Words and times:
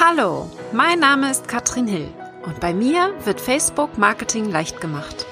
Hallo, 0.00 0.48
mein 0.72 1.00
Name 1.00 1.28
ist 1.28 1.48
Katrin 1.48 1.88
Hill 1.88 2.06
und 2.46 2.60
bei 2.60 2.72
mir 2.72 3.12
wird 3.24 3.40
Facebook 3.40 3.98
Marketing 3.98 4.48
leicht 4.48 4.80
gemacht. 4.80 5.26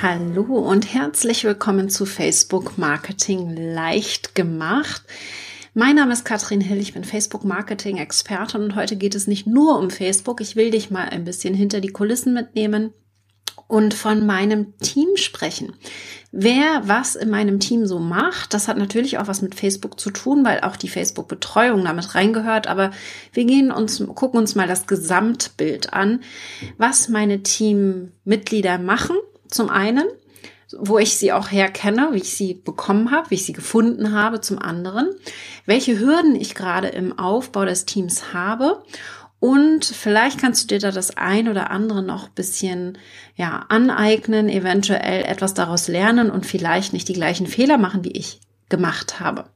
Hallo 0.00 0.44
und 0.44 0.94
herzlich 0.94 1.42
willkommen 1.42 1.90
zu 1.90 2.06
Facebook 2.06 2.78
Marketing 2.78 3.56
leicht 3.56 4.36
gemacht. 4.36 5.02
Mein 5.74 5.96
Name 5.96 6.12
ist 6.12 6.24
Katrin 6.24 6.60
Hill, 6.60 6.78
ich 6.78 6.94
bin 6.94 7.02
Facebook 7.02 7.42
Marketing 7.42 7.96
Expertin 7.96 8.62
und 8.62 8.76
heute 8.76 8.94
geht 8.94 9.16
es 9.16 9.26
nicht 9.26 9.48
nur 9.48 9.80
um 9.80 9.90
Facebook. 9.90 10.40
Ich 10.40 10.54
will 10.54 10.70
dich 10.70 10.92
mal 10.92 11.08
ein 11.08 11.24
bisschen 11.24 11.54
hinter 11.54 11.80
die 11.80 11.88
Kulissen 11.88 12.32
mitnehmen 12.34 12.92
und 13.70 13.94
von 13.94 14.26
meinem 14.26 14.76
Team 14.78 15.16
sprechen. 15.16 15.74
Wer 16.32 16.82
was 16.84 17.14
in 17.16 17.30
meinem 17.30 17.60
Team 17.60 17.86
so 17.86 17.98
macht, 17.98 18.52
das 18.52 18.68
hat 18.68 18.76
natürlich 18.76 19.18
auch 19.18 19.28
was 19.28 19.42
mit 19.42 19.54
Facebook 19.54 19.98
zu 19.98 20.10
tun, 20.10 20.44
weil 20.44 20.60
auch 20.60 20.76
die 20.76 20.88
Facebook-Betreuung 20.88 21.84
damit 21.84 22.14
reingehört. 22.14 22.66
Aber 22.66 22.90
wir 23.32 23.44
gehen 23.44 23.70
uns, 23.70 24.02
gucken 24.14 24.38
uns 24.38 24.54
mal 24.54 24.66
das 24.66 24.86
Gesamtbild 24.86 25.92
an, 25.92 26.20
was 26.78 27.08
meine 27.08 27.42
Teammitglieder 27.42 28.78
machen. 28.78 29.16
Zum 29.48 29.70
einen, 29.70 30.04
wo 30.76 30.98
ich 30.98 31.16
sie 31.16 31.32
auch 31.32 31.50
herkenne, 31.50 32.08
wie 32.12 32.18
ich 32.18 32.34
sie 32.34 32.54
bekommen 32.54 33.10
habe, 33.12 33.30
wie 33.30 33.36
ich 33.36 33.44
sie 33.44 33.52
gefunden 33.52 34.12
habe. 34.12 34.40
Zum 34.40 34.58
anderen, 34.58 35.10
welche 35.66 35.98
Hürden 35.98 36.34
ich 36.34 36.54
gerade 36.54 36.88
im 36.88 37.18
Aufbau 37.18 37.64
des 37.64 37.86
Teams 37.86 38.32
habe 38.32 38.82
und 39.40 39.86
vielleicht 39.86 40.38
kannst 40.38 40.62
du 40.62 40.66
dir 40.68 40.78
da 40.78 40.90
das 40.90 41.16
ein 41.16 41.48
oder 41.48 41.70
andere 41.70 42.02
noch 42.02 42.28
bisschen, 42.28 42.98
ja, 43.36 43.64
aneignen, 43.70 44.50
eventuell 44.50 45.24
etwas 45.24 45.54
daraus 45.54 45.88
lernen 45.88 46.30
und 46.30 46.44
vielleicht 46.44 46.92
nicht 46.92 47.08
die 47.08 47.14
gleichen 47.14 47.46
Fehler 47.46 47.78
machen, 47.78 48.04
wie 48.04 48.12
ich 48.12 48.40
gemacht 48.68 49.18
habe. 49.18 49.46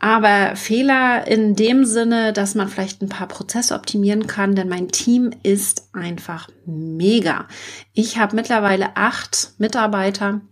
Aber 0.00 0.54
Fehler 0.54 1.26
in 1.26 1.56
dem 1.56 1.86
Sinne, 1.86 2.34
dass 2.34 2.54
man 2.54 2.68
vielleicht 2.68 3.00
ein 3.00 3.08
paar 3.08 3.26
Prozesse 3.26 3.74
optimieren 3.74 4.26
kann, 4.26 4.54
denn 4.54 4.68
mein 4.68 4.88
Team 4.88 5.30
ist 5.42 5.88
einfach 5.94 6.48
mega. 6.66 7.48
Ich 7.94 8.18
habe 8.18 8.36
mittlerweile 8.36 8.98
acht 8.98 9.54
Mitarbeiter, 9.56 10.42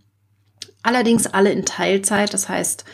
allerdings 0.83 1.27
alle 1.27 1.53
in 1.53 1.67
Teilzeit. 1.67 2.33
Das 2.33 2.49
heißt, 2.49 2.87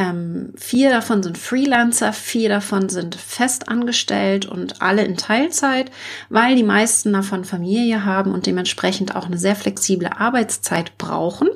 ähm, 0.00 0.54
vier 0.56 0.88
davon 0.88 1.22
sind 1.22 1.36
Freelancer, 1.36 2.14
vier 2.14 2.48
davon 2.48 2.88
sind 2.88 3.14
festangestellt 3.14 4.46
und 4.46 4.80
alle 4.80 5.04
in 5.04 5.18
Teilzeit, 5.18 5.90
weil 6.30 6.56
die 6.56 6.62
meisten 6.62 7.12
davon 7.12 7.44
Familie 7.44 8.06
haben 8.06 8.32
und 8.32 8.46
dementsprechend 8.46 9.14
auch 9.14 9.26
eine 9.26 9.36
sehr 9.36 9.54
flexible 9.54 10.08
Arbeitszeit 10.08 10.96
brauchen. 10.96 11.50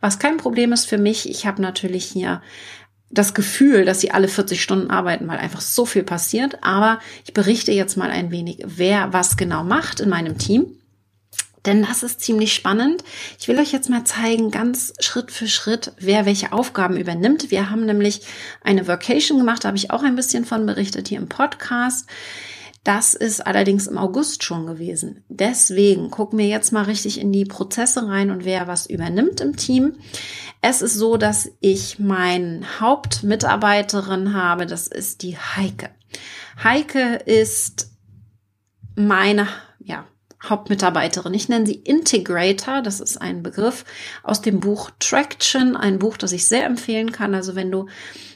Was 0.00 0.18
kein 0.18 0.36
Problem 0.36 0.72
ist 0.74 0.84
für 0.84 0.98
mich. 0.98 1.30
Ich 1.30 1.46
habe 1.46 1.62
natürlich 1.62 2.04
hier 2.04 2.42
das 3.08 3.32
Gefühl, 3.32 3.86
dass 3.86 4.02
sie 4.02 4.10
alle 4.10 4.28
40 4.28 4.62
Stunden 4.62 4.90
arbeiten, 4.90 5.26
weil 5.26 5.38
einfach 5.38 5.62
so 5.62 5.86
viel 5.86 6.02
passiert. 6.02 6.62
Aber 6.62 7.00
ich 7.24 7.32
berichte 7.32 7.72
jetzt 7.72 7.96
mal 7.96 8.10
ein 8.10 8.30
wenig, 8.30 8.58
wer 8.66 9.14
was 9.14 9.38
genau 9.38 9.64
macht 9.64 10.00
in 10.00 10.10
meinem 10.10 10.36
Team. 10.36 10.66
Denn 11.66 11.82
das 11.82 12.02
ist 12.02 12.20
ziemlich 12.20 12.54
spannend. 12.54 13.04
Ich 13.38 13.48
will 13.48 13.58
euch 13.58 13.72
jetzt 13.72 13.90
mal 13.90 14.04
zeigen, 14.04 14.50
ganz 14.50 14.94
Schritt 15.00 15.30
für 15.30 15.48
Schritt, 15.48 15.92
wer 15.98 16.26
welche 16.26 16.52
Aufgaben 16.52 16.96
übernimmt. 16.96 17.50
Wir 17.50 17.70
haben 17.70 17.84
nämlich 17.84 18.22
eine 18.62 18.88
Vacation 18.88 19.38
gemacht, 19.38 19.64
da 19.64 19.68
habe 19.68 19.76
ich 19.76 19.90
auch 19.90 20.02
ein 20.02 20.16
bisschen 20.16 20.44
von 20.44 20.64
berichtet 20.66 21.08
hier 21.08 21.18
im 21.18 21.28
Podcast. 21.28 22.06
Das 22.82 23.12
ist 23.12 23.46
allerdings 23.46 23.86
im 23.86 23.98
August 23.98 24.42
schon 24.42 24.66
gewesen. 24.66 25.22
Deswegen 25.28 26.10
gucken 26.10 26.38
wir 26.38 26.46
jetzt 26.46 26.72
mal 26.72 26.84
richtig 26.84 27.20
in 27.20 27.30
die 27.30 27.44
Prozesse 27.44 28.08
rein 28.08 28.30
und 28.30 28.46
wer 28.46 28.68
was 28.68 28.86
übernimmt 28.86 29.42
im 29.42 29.56
Team. 29.56 29.96
Es 30.62 30.80
ist 30.80 30.94
so, 30.94 31.18
dass 31.18 31.50
ich 31.60 31.98
meine 31.98 32.62
Hauptmitarbeiterin 32.80 34.32
habe, 34.32 34.64
das 34.64 34.86
ist 34.86 35.22
die 35.22 35.36
Heike. 35.36 35.90
Heike 36.62 37.16
ist 37.26 37.90
meine, 38.96 39.46
Hauptmitarbeiterin. 40.42 41.34
Ich 41.34 41.48
nenne 41.48 41.66
sie 41.66 41.74
Integrator. 41.74 42.80
Das 42.80 43.00
ist 43.00 43.20
ein 43.20 43.42
Begriff 43.42 43.84
aus 44.22 44.40
dem 44.40 44.60
Buch 44.60 44.90
Traction, 44.98 45.76
ein 45.76 45.98
Buch, 45.98 46.16
das 46.16 46.32
ich 46.32 46.46
sehr 46.46 46.64
empfehlen 46.64 47.12
kann. 47.12 47.34
Also 47.34 47.54
wenn 47.54 47.70
du 47.70 47.86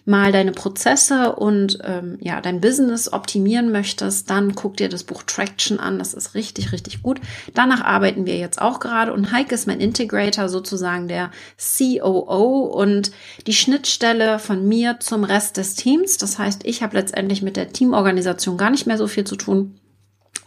mal 0.04 0.32
deine 0.32 0.52
Prozesse 0.52 1.34
und 1.34 1.78
ähm, 1.82 2.18
ja 2.20 2.42
dein 2.42 2.60
Business 2.60 3.10
optimieren 3.10 3.72
möchtest, 3.72 4.28
dann 4.28 4.54
guck 4.54 4.76
dir 4.76 4.90
das 4.90 5.04
Buch 5.04 5.22
Traction 5.22 5.80
an. 5.80 5.98
Das 5.98 6.12
ist 6.12 6.34
richtig, 6.34 6.72
richtig 6.72 7.02
gut. 7.02 7.20
Danach 7.54 7.82
arbeiten 7.82 8.26
wir 8.26 8.36
jetzt 8.36 8.60
auch 8.60 8.80
gerade 8.80 9.14
und 9.14 9.32
Heike 9.32 9.54
ist 9.54 9.66
mein 9.66 9.80
Integrator, 9.80 10.50
sozusagen 10.50 11.08
der 11.08 11.30
COO 11.56 12.66
und 12.66 13.12
die 13.46 13.54
Schnittstelle 13.54 14.38
von 14.38 14.68
mir 14.68 15.00
zum 15.00 15.24
Rest 15.24 15.56
des 15.56 15.74
Teams. 15.74 16.18
Das 16.18 16.38
heißt, 16.38 16.66
ich 16.66 16.82
habe 16.82 16.98
letztendlich 16.98 17.40
mit 17.40 17.56
der 17.56 17.72
Teamorganisation 17.72 18.58
gar 18.58 18.70
nicht 18.70 18.86
mehr 18.86 18.98
so 18.98 19.06
viel 19.06 19.24
zu 19.24 19.36
tun 19.36 19.80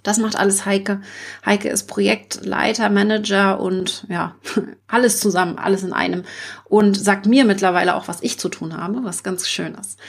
das 0.08 0.20
macht 0.20 0.38
alles 0.38 0.66
Heike. 0.66 1.02
Heike 1.46 1.68
ist 1.68 1.84
Projektleiter, 1.88 2.90
Manager 2.90 3.60
und 3.60 4.06
ja, 4.08 4.36
alles 4.88 5.20
zusammen, 5.20 5.58
alles 5.58 5.84
in 5.84 5.92
einem. 5.92 6.24
Und 6.64 6.98
sagt 6.98 7.26
mir 7.26 7.44
mittlerweile 7.44 7.94
auch, 7.94 8.08
was 8.08 8.24
ich 8.24 8.40
zu 8.40 8.48
tun 8.48 8.78
habe, 8.78 9.04
was 9.04 9.22
ganz 9.24 9.50
schön 9.50 9.76
ist. 9.76 10.00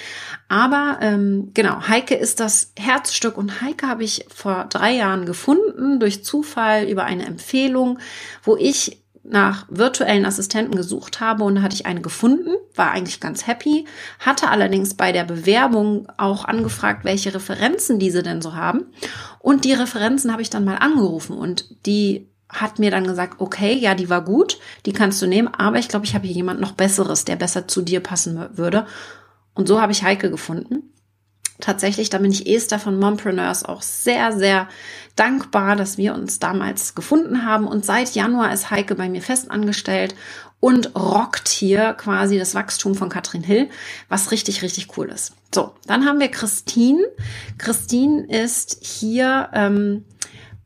Aber 0.48 0.98
ähm, 1.00 1.50
genau, 1.52 1.88
Heike 1.88 2.14
ist 2.14 2.38
das 2.38 2.72
Herzstück 2.78 3.36
und 3.36 3.60
Heike 3.60 3.88
habe 3.88 4.04
ich 4.04 4.24
vor 4.32 4.66
drei 4.70 4.92
Jahren 4.92 5.26
gefunden 5.26 5.98
durch 5.98 6.22
Zufall 6.22 6.84
über 6.84 7.02
eine 7.02 7.26
Empfehlung, 7.26 7.98
wo 8.44 8.56
ich 8.56 9.02
nach 9.30 9.66
virtuellen 9.68 10.24
Assistenten 10.24 10.74
gesucht 10.74 11.20
habe 11.20 11.44
und 11.44 11.62
hatte 11.62 11.74
ich 11.74 11.86
eine 11.86 12.00
gefunden, 12.00 12.50
war 12.74 12.90
eigentlich 12.90 13.20
ganz 13.20 13.46
happy, 13.46 13.86
hatte 14.18 14.48
allerdings 14.48 14.94
bei 14.94 15.12
der 15.12 15.24
Bewerbung 15.24 16.08
auch 16.16 16.44
angefragt, 16.44 17.04
welche 17.04 17.34
Referenzen 17.34 17.98
diese 17.98 18.22
denn 18.22 18.42
so 18.42 18.54
haben. 18.54 18.86
Und 19.38 19.64
die 19.64 19.72
Referenzen 19.72 20.32
habe 20.32 20.42
ich 20.42 20.50
dann 20.50 20.64
mal 20.64 20.76
angerufen 20.76 21.36
und 21.36 21.86
die 21.86 22.28
hat 22.48 22.78
mir 22.78 22.90
dann 22.90 23.06
gesagt, 23.06 23.40
okay, 23.40 23.74
ja, 23.74 23.94
die 23.94 24.08
war 24.08 24.24
gut, 24.24 24.58
die 24.86 24.92
kannst 24.92 25.20
du 25.20 25.26
nehmen, 25.26 25.48
aber 25.48 25.78
ich 25.78 25.88
glaube, 25.88 26.06
ich 26.06 26.14
habe 26.14 26.26
hier 26.26 26.36
jemand 26.36 26.60
noch 26.60 26.72
Besseres, 26.72 27.24
der 27.24 27.36
besser 27.36 27.68
zu 27.68 27.82
dir 27.82 28.00
passen 28.00 28.56
würde. 28.56 28.86
Und 29.54 29.68
so 29.68 29.80
habe 29.80 29.92
ich 29.92 30.02
Heike 30.02 30.30
gefunden 30.30 30.84
tatsächlich, 31.60 32.10
da 32.10 32.18
bin 32.18 32.30
ich 32.30 32.46
Esther 32.46 32.78
von 32.78 32.98
Mompreneurs 32.98 33.64
auch 33.64 33.82
sehr, 33.82 34.32
sehr 34.36 34.68
dankbar, 35.16 35.76
dass 35.76 35.98
wir 35.98 36.14
uns 36.14 36.38
damals 36.38 36.94
gefunden 36.94 37.44
haben. 37.44 37.66
Und 37.66 37.84
seit 37.84 38.14
Januar 38.14 38.52
ist 38.52 38.70
Heike 38.70 38.94
bei 38.94 39.08
mir 39.08 39.22
fest 39.22 39.50
angestellt 39.50 40.14
und 40.60 40.94
rockt 40.96 41.48
hier 41.48 41.94
quasi 41.94 42.38
das 42.38 42.54
Wachstum 42.54 42.94
von 42.94 43.08
Katrin 43.08 43.42
Hill, 43.42 43.68
was 44.08 44.30
richtig, 44.30 44.62
richtig 44.62 44.96
cool 44.96 45.08
ist. 45.08 45.34
So, 45.54 45.72
dann 45.86 46.04
haben 46.04 46.20
wir 46.20 46.28
Christine. 46.28 47.04
Christine 47.58 48.26
ist 48.26 48.78
hier 48.84 49.48
ähm, 49.52 50.04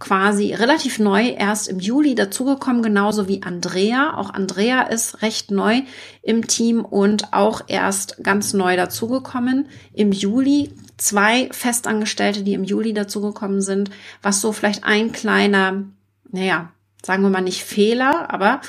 quasi 0.02 0.52
relativ 0.52 0.98
neu 0.98 1.28
erst 1.28 1.68
im 1.68 1.78
Juli 1.78 2.16
dazugekommen, 2.16 2.82
genauso 2.82 3.28
wie 3.28 3.44
Andrea. 3.44 4.16
Auch 4.16 4.34
Andrea 4.34 4.82
ist 4.82 5.22
recht 5.22 5.52
neu 5.52 5.82
im 6.22 6.48
Team 6.48 6.84
und 6.84 7.32
auch 7.32 7.62
erst 7.68 8.16
ganz 8.24 8.52
neu 8.52 8.76
dazugekommen 8.76 9.68
im 9.94 10.10
Juli. 10.10 10.72
Zwei 10.96 11.48
Festangestellte, 11.52 12.42
die 12.42 12.54
im 12.54 12.64
Juli 12.64 12.94
dazugekommen 12.94 13.60
sind, 13.60 13.90
was 14.22 14.40
so 14.40 14.50
vielleicht 14.50 14.82
ein 14.82 15.12
kleiner, 15.12 15.84
naja, 16.32 16.72
sagen 17.04 17.22
wir 17.22 17.30
mal 17.30 17.40
nicht 17.40 17.62
Fehler, 17.62 18.28
aber 18.28 18.60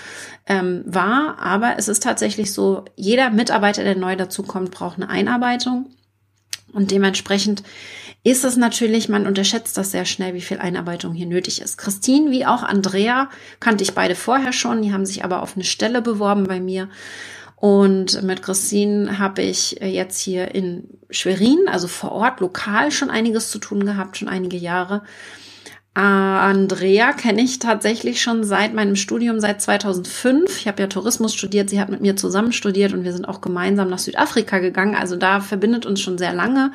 ähm, 0.45 0.83
war. 0.85 1.39
Aber 1.39 1.79
es 1.79 1.87
ist 1.87 2.03
tatsächlich 2.03 2.53
so, 2.53 2.85
jeder 2.95 3.31
Mitarbeiter, 3.31 3.83
der 3.83 3.95
neu 3.95 4.15
dazukommt, 4.15 4.69
braucht 4.69 4.97
eine 4.97 5.09
Einarbeitung. 5.09 5.89
Und 6.73 6.91
dementsprechend 6.91 7.63
ist 8.23 8.43
es 8.43 8.57
natürlich, 8.57 9.09
man 9.09 9.27
unterschätzt 9.27 9.77
das 9.77 9.91
sehr 9.91 10.05
schnell, 10.05 10.33
wie 10.33 10.41
viel 10.41 10.57
Einarbeitung 10.57 11.13
hier 11.13 11.27
nötig 11.27 11.61
ist. 11.61 11.77
Christine 11.77 12.31
wie 12.31 12.45
auch 12.45 12.63
Andrea 12.63 13.29
kannte 13.59 13.83
ich 13.83 13.93
beide 13.93 14.15
vorher 14.15 14.53
schon, 14.53 14.81
die 14.81 14.91
haben 14.91 15.05
sich 15.05 15.23
aber 15.23 15.41
auf 15.43 15.55
eine 15.55 15.63
Stelle 15.63 16.01
beworben 16.01 16.45
bei 16.45 16.59
mir. 16.59 16.89
Und 17.55 18.23
mit 18.23 18.41
Christine 18.41 19.19
habe 19.19 19.41
ich 19.41 19.79
jetzt 19.81 20.19
hier 20.19 20.53
in 20.53 20.85
Schwerin, 21.09 21.67
also 21.67 21.87
vor 21.87 22.11
Ort, 22.11 22.39
lokal 22.41 22.91
schon 22.91 23.09
einiges 23.09 23.51
zu 23.51 23.59
tun 23.59 23.85
gehabt, 23.85 24.17
schon 24.17 24.27
einige 24.27 24.57
Jahre. 24.57 25.03
Andrea 25.95 27.13
kenne 27.13 27.43
ich 27.43 27.59
tatsächlich 27.59 28.19
schon 28.19 28.43
seit 28.43 28.73
meinem 28.73 28.95
Studium, 28.95 29.39
seit 29.39 29.61
2005. 29.61 30.57
Ich 30.57 30.67
habe 30.67 30.81
ja 30.81 30.87
Tourismus 30.87 31.35
studiert, 31.35 31.69
sie 31.69 31.79
hat 31.79 31.89
mit 31.89 32.01
mir 32.01 32.15
zusammen 32.15 32.51
studiert 32.51 32.93
und 32.93 33.03
wir 33.03 33.13
sind 33.13 33.27
auch 33.27 33.41
gemeinsam 33.41 33.89
nach 33.89 33.99
Südafrika 33.99 34.57
gegangen. 34.57 34.95
Also 34.95 35.15
da 35.15 35.39
verbindet 35.39 35.85
uns 35.85 36.01
schon 36.01 36.17
sehr 36.17 36.33
lange 36.33 36.71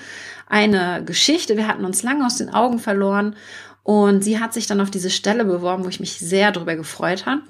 eine 0.47 1.03
Geschichte. 1.05 1.56
Wir 1.56 1.67
hatten 1.67 1.85
uns 1.85 2.05
lange 2.05 2.25
aus 2.25 2.37
den 2.37 2.55
Augen 2.55 2.79
verloren 2.79 3.35
und 3.88 4.23
sie 4.23 4.38
hat 4.38 4.52
sich 4.52 4.67
dann 4.67 4.82
auf 4.82 4.90
diese 4.90 5.08
Stelle 5.08 5.46
beworben, 5.46 5.82
wo 5.82 5.88
ich 5.88 5.99
mich 5.99 6.19
sehr 6.19 6.52
darüber 6.52 6.76
gefreut 6.76 7.25
habe. 7.25 7.40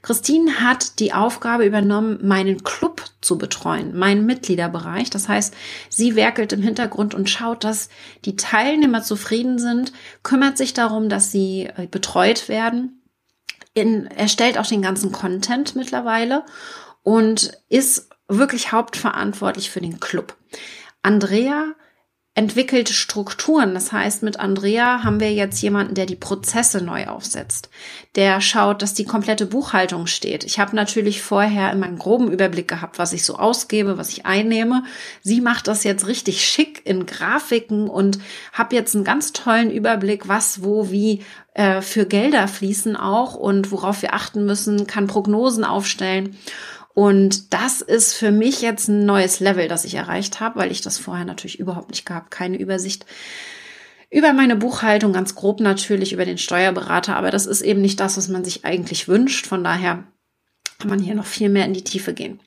Christine 0.00 0.60
hat 0.60 1.00
die 1.00 1.12
Aufgabe 1.12 1.66
übernommen, 1.66 2.20
meinen 2.22 2.62
Club 2.62 3.02
zu 3.20 3.36
betreuen, 3.36 3.98
meinen 3.98 4.24
Mitgliederbereich. 4.24 5.10
Das 5.10 5.28
heißt, 5.28 5.56
sie 5.88 6.14
werkelt 6.14 6.52
im 6.52 6.62
Hintergrund 6.62 7.16
und 7.16 7.28
schaut, 7.28 7.64
dass 7.64 7.88
die 8.24 8.36
Teilnehmer 8.36 9.02
zufrieden 9.02 9.58
sind, 9.58 9.92
kümmert 10.22 10.56
sich 10.56 10.72
darum, 10.72 11.08
dass 11.08 11.32
sie 11.32 11.68
äh, 11.76 11.88
betreut 11.90 12.48
werden 12.48 13.02
in, 13.74 14.06
erstellt 14.06 14.56
auch 14.56 14.66
den 14.66 14.82
ganzen 14.82 15.10
Content 15.10 15.74
mittlerweile 15.74 16.44
und 17.02 17.50
ist 17.68 18.08
wirklich 18.28 18.70
hauptverantwortlich 18.70 19.68
für 19.68 19.80
den 19.80 19.98
Club. 19.98 20.36
Andrea 21.02 21.74
entwickelt 22.38 22.88
Strukturen. 22.88 23.74
Das 23.74 23.90
heißt, 23.90 24.22
mit 24.22 24.38
Andrea 24.38 25.02
haben 25.02 25.18
wir 25.18 25.32
jetzt 25.32 25.60
jemanden, 25.60 25.96
der 25.96 26.06
die 26.06 26.14
Prozesse 26.14 26.80
neu 26.80 27.08
aufsetzt. 27.08 27.68
Der 28.14 28.40
schaut, 28.40 28.80
dass 28.80 28.94
die 28.94 29.04
komplette 29.04 29.44
Buchhaltung 29.44 30.06
steht. 30.06 30.44
Ich 30.44 30.60
habe 30.60 30.76
natürlich 30.76 31.20
vorher 31.20 31.72
immer 31.72 31.86
einen 31.86 31.98
groben 31.98 32.30
Überblick 32.30 32.68
gehabt, 32.68 33.00
was 33.00 33.12
ich 33.12 33.24
so 33.24 33.34
ausgebe, 33.34 33.98
was 33.98 34.10
ich 34.10 34.24
einnehme. 34.24 34.84
Sie 35.20 35.40
macht 35.40 35.66
das 35.66 35.82
jetzt 35.82 36.06
richtig 36.06 36.46
schick 36.46 36.82
in 36.84 37.06
Grafiken 37.06 37.88
und 37.88 38.20
habe 38.52 38.76
jetzt 38.76 38.94
einen 38.94 39.02
ganz 39.02 39.32
tollen 39.32 39.72
Überblick, 39.72 40.28
was, 40.28 40.62
wo, 40.62 40.92
wie 40.92 41.24
äh, 41.54 41.82
für 41.82 42.06
Gelder 42.06 42.46
fließen 42.46 42.94
auch 42.94 43.34
und 43.34 43.72
worauf 43.72 44.02
wir 44.02 44.14
achten 44.14 44.46
müssen, 44.46 44.86
kann 44.86 45.08
Prognosen 45.08 45.64
aufstellen. 45.64 46.36
Und 46.98 47.54
das 47.54 47.80
ist 47.80 48.14
für 48.14 48.32
mich 48.32 48.60
jetzt 48.60 48.88
ein 48.88 49.06
neues 49.06 49.38
Level, 49.38 49.68
das 49.68 49.84
ich 49.84 49.94
erreicht 49.94 50.40
habe, 50.40 50.58
weil 50.58 50.72
ich 50.72 50.80
das 50.80 50.98
vorher 50.98 51.24
natürlich 51.24 51.60
überhaupt 51.60 51.90
nicht 51.90 52.04
gehabt, 52.04 52.32
keine 52.32 52.58
Übersicht 52.58 53.06
über 54.10 54.32
meine 54.32 54.56
Buchhaltung, 54.56 55.12
ganz 55.12 55.36
grob 55.36 55.60
natürlich 55.60 56.12
über 56.12 56.24
den 56.24 56.38
Steuerberater, 56.38 57.14
aber 57.14 57.30
das 57.30 57.46
ist 57.46 57.60
eben 57.60 57.82
nicht 57.82 58.00
das, 58.00 58.16
was 58.16 58.26
man 58.26 58.44
sich 58.44 58.64
eigentlich 58.64 59.06
wünscht. 59.06 59.46
Von 59.46 59.62
daher 59.62 60.08
kann 60.80 60.90
man 60.90 60.98
hier 60.98 61.14
noch 61.14 61.26
viel 61.26 61.50
mehr 61.50 61.66
in 61.66 61.72
die 61.72 61.84
Tiefe 61.84 62.14
gehen. 62.14 62.40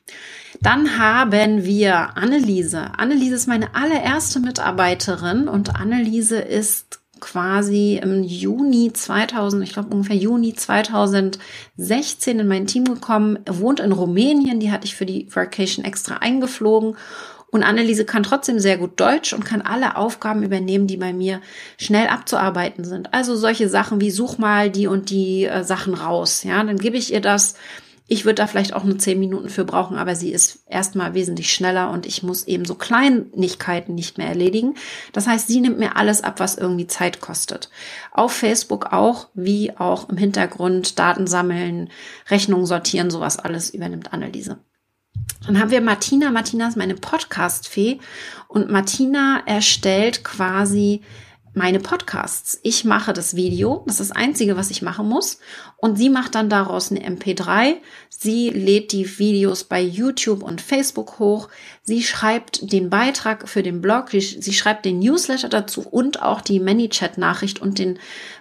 Dann 0.60 0.98
haben 0.98 1.64
wir 1.64 2.18
Anneliese. 2.18 2.98
Anneliese 2.98 3.36
ist 3.36 3.48
meine 3.48 3.74
allererste 3.74 4.38
Mitarbeiterin 4.38 5.48
und 5.48 5.76
Anneliese 5.76 6.38
ist 6.38 7.01
quasi 7.22 8.00
im 8.02 8.24
Juni 8.24 8.92
2000, 8.92 9.62
ich 9.62 9.72
glaube 9.72 9.94
ungefähr 9.94 10.16
Juni 10.16 10.54
2016 10.54 12.40
in 12.40 12.48
mein 12.48 12.66
Team 12.66 12.84
gekommen, 12.84 13.38
wohnt 13.48 13.80
in 13.80 13.92
Rumänien, 13.92 14.58
die 14.60 14.72
hatte 14.72 14.86
ich 14.86 14.96
für 14.96 15.06
die 15.06 15.28
Vacation 15.32 15.84
extra 15.84 16.16
eingeflogen 16.16 16.96
und 17.52 17.62
Anneliese 17.62 18.04
kann 18.04 18.24
trotzdem 18.24 18.58
sehr 18.58 18.76
gut 18.76 18.98
Deutsch 18.98 19.32
und 19.32 19.44
kann 19.44 19.62
alle 19.62 19.96
Aufgaben 19.96 20.42
übernehmen, 20.42 20.86
die 20.86 20.96
bei 20.96 21.12
mir 21.12 21.40
schnell 21.78 22.08
abzuarbeiten 22.08 22.82
sind. 22.82 23.14
Also 23.14 23.36
solche 23.36 23.68
Sachen 23.68 24.00
wie 24.00 24.10
such 24.10 24.38
mal 24.38 24.70
die 24.70 24.86
und 24.86 25.10
die 25.10 25.44
äh, 25.44 25.62
Sachen 25.62 25.94
raus. 25.94 26.42
Ja, 26.42 26.64
dann 26.64 26.78
gebe 26.78 26.96
ich 26.96 27.12
ihr 27.12 27.20
das 27.20 27.54
ich 28.08 28.24
würde 28.24 28.36
da 28.36 28.46
vielleicht 28.46 28.74
auch 28.74 28.84
nur 28.84 28.98
zehn 28.98 29.18
Minuten 29.18 29.48
für 29.48 29.64
brauchen, 29.64 29.96
aber 29.96 30.14
sie 30.14 30.32
ist 30.32 30.64
erstmal 30.66 31.14
wesentlich 31.14 31.52
schneller 31.52 31.90
und 31.90 32.04
ich 32.04 32.22
muss 32.22 32.46
eben 32.46 32.64
so 32.64 32.74
Kleinigkeiten 32.74 33.94
nicht 33.94 34.18
mehr 34.18 34.28
erledigen. 34.28 34.74
Das 35.12 35.26
heißt, 35.26 35.48
sie 35.48 35.60
nimmt 35.60 35.78
mir 35.78 35.96
alles 35.96 36.22
ab, 36.22 36.40
was 36.40 36.58
irgendwie 36.58 36.86
Zeit 36.86 37.20
kostet. 37.20 37.70
Auf 38.10 38.32
Facebook 38.32 38.92
auch, 38.92 39.28
wie 39.34 39.76
auch 39.76 40.08
im 40.08 40.16
Hintergrund 40.16 40.98
Daten 40.98 41.26
sammeln, 41.26 41.90
Rechnungen 42.28 42.66
sortieren, 42.66 43.10
sowas 43.10 43.38
alles 43.38 43.70
übernimmt 43.70 44.12
Anneliese. 44.12 44.58
Dann 45.46 45.58
haben 45.58 45.70
wir 45.70 45.80
Martina. 45.80 46.30
Martina 46.30 46.68
ist 46.68 46.76
meine 46.76 46.94
Podcast-Fee 46.94 47.98
und 48.48 48.70
Martina 48.70 49.42
erstellt 49.46 50.24
quasi 50.24 51.02
meine 51.54 51.80
Podcasts. 51.80 52.58
Ich 52.62 52.84
mache 52.84 53.12
das 53.12 53.36
Video, 53.36 53.82
das 53.86 54.00
ist 54.00 54.10
das 54.10 54.16
Einzige, 54.16 54.56
was 54.56 54.70
ich 54.70 54.80
machen 54.80 55.08
muss. 55.08 55.38
Und 55.76 55.96
sie 55.96 56.08
macht 56.08 56.34
dann 56.34 56.48
daraus 56.48 56.90
eine 56.90 57.00
MP3. 57.00 57.76
Sie 58.08 58.50
lädt 58.50 58.92
die 58.92 59.18
Videos 59.18 59.64
bei 59.64 59.80
YouTube 59.80 60.42
und 60.42 60.60
Facebook 60.60 61.18
hoch. 61.18 61.48
Sie 61.82 62.02
schreibt 62.02 62.72
den 62.72 62.88
Beitrag 62.88 63.48
für 63.48 63.62
den 63.62 63.82
Blog. 63.82 64.10
Sie 64.10 64.52
schreibt 64.52 64.84
den 64.84 65.00
Newsletter 65.00 65.48
dazu 65.48 65.82
und 65.82 66.22
auch 66.22 66.40
die 66.40 66.60
ManyChat-Nachricht 66.60 67.60
und 67.60 67.78
den 67.78 67.98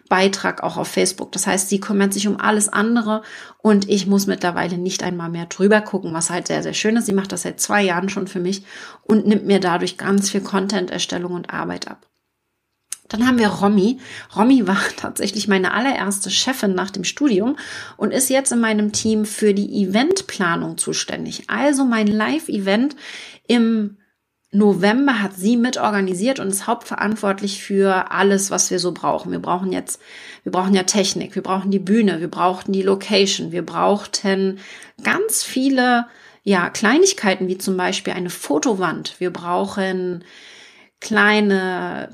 Beitrag 0.07 0.63
auch 0.63 0.77
auf 0.77 0.87
Facebook. 0.87 1.31
Das 1.31 1.47
heißt, 1.47 1.69
sie 1.69 1.79
kümmert 1.79 2.13
sich 2.13 2.27
um 2.27 2.39
alles 2.39 2.69
andere 2.69 3.23
und 3.57 3.89
ich 3.89 4.07
muss 4.07 4.27
mittlerweile 4.27 4.77
nicht 4.77 5.03
einmal 5.03 5.29
mehr 5.29 5.47
drüber 5.47 5.81
gucken, 5.81 6.13
was 6.13 6.29
halt 6.29 6.47
sehr, 6.47 6.63
sehr 6.63 6.73
schön 6.73 6.95
ist. 6.97 7.07
Sie 7.07 7.13
macht 7.13 7.31
das 7.31 7.41
seit 7.41 7.59
zwei 7.59 7.81
Jahren 7.81 8.09
schon 8.09 8.27
für 8.27 8.39
mich 8.39 8.63
und 9.03 9.25
nimmt 9.25 9.45
mir 9.45 9.59
dadurch 9.59 9.97
ganz 9.97 10.29
viel 10.29 10.41
Content-Erstellung 10.41 11.33
und 11.33 11.53
Arbeit 11.53 11.89
ab. 11.89 12.10
Dann 13.11 13.27
haben 13.27 13.39
wir 13.39 13.49
Romy. 13.49 13.99
Romy 14.35 14.67
war 14.67 14.79
tatsächlich 14.97 15.47
meine 15.47 15.73
allererste 15.73 16.31
Chefin 16.31 16.73
nach 16.73 16.91
dem 16.91 17.03
Studium 17.03 17.57
und 17.97 18.11
ist 18.11 18.29
jetzt 18.29 18.51
in 18.51 18.59
meinem 18.61 18.93
Team 18.93 19.25
für 19.25 19.53
die 19.53 19.83
Eventplanung 19.83 20.77
zuständig. 20.77 21.43
Also 21.47 21.83
mein 21.83 22.07
Live-Event 22.07 22.95
im 23.47 23.97
November 24.53 25.21
hat 25.21 25.35
sie 25.35 25.55
mit 25.55 25.77
organisiert 25.77 26.39
und 26.39 26.49
ist 26.49 26.67
hauptverantwortlich 26.67 27.61
für 27.63 28.11
alles, 28.11 28.51
was 28.51 28.71
wir 28.71 28.79
so 28.79 28.93
brauchen. 28.93 29.31
Wir 29.31 29.39
brauchen 29.39 29.71
jetzt, 29.71 30.01
wir 30.43 30.51
brauchen 30.51 30.73
ja 30.73 30.83
Technik, 30.83 31.35
wir 31.35 31.43
brauchen 31.43 31.71
die 31.71 31.79
Bühne, 31.79 32.19
wir 32.19 32.29
brauchten 32.29 32.73
die 32.73 32.81
Location, 32.81 33.51
wir 33.51 33.65
brauchten 33.65 34.59
ganz 35.03 35.43
viele, 35.43 36.07
ja, 36.43 36.69
Kleinigkeiten, 36.69 37.47
wie 37.47 37.57
zum 37.57 37.77
Beispiel 37.77 38.13
eine 38.13 38.29
Fotowand. 38.29 39.19
Wir 39.19 39.31
brauchen 39.31 40.25
kleine 40.99 42.09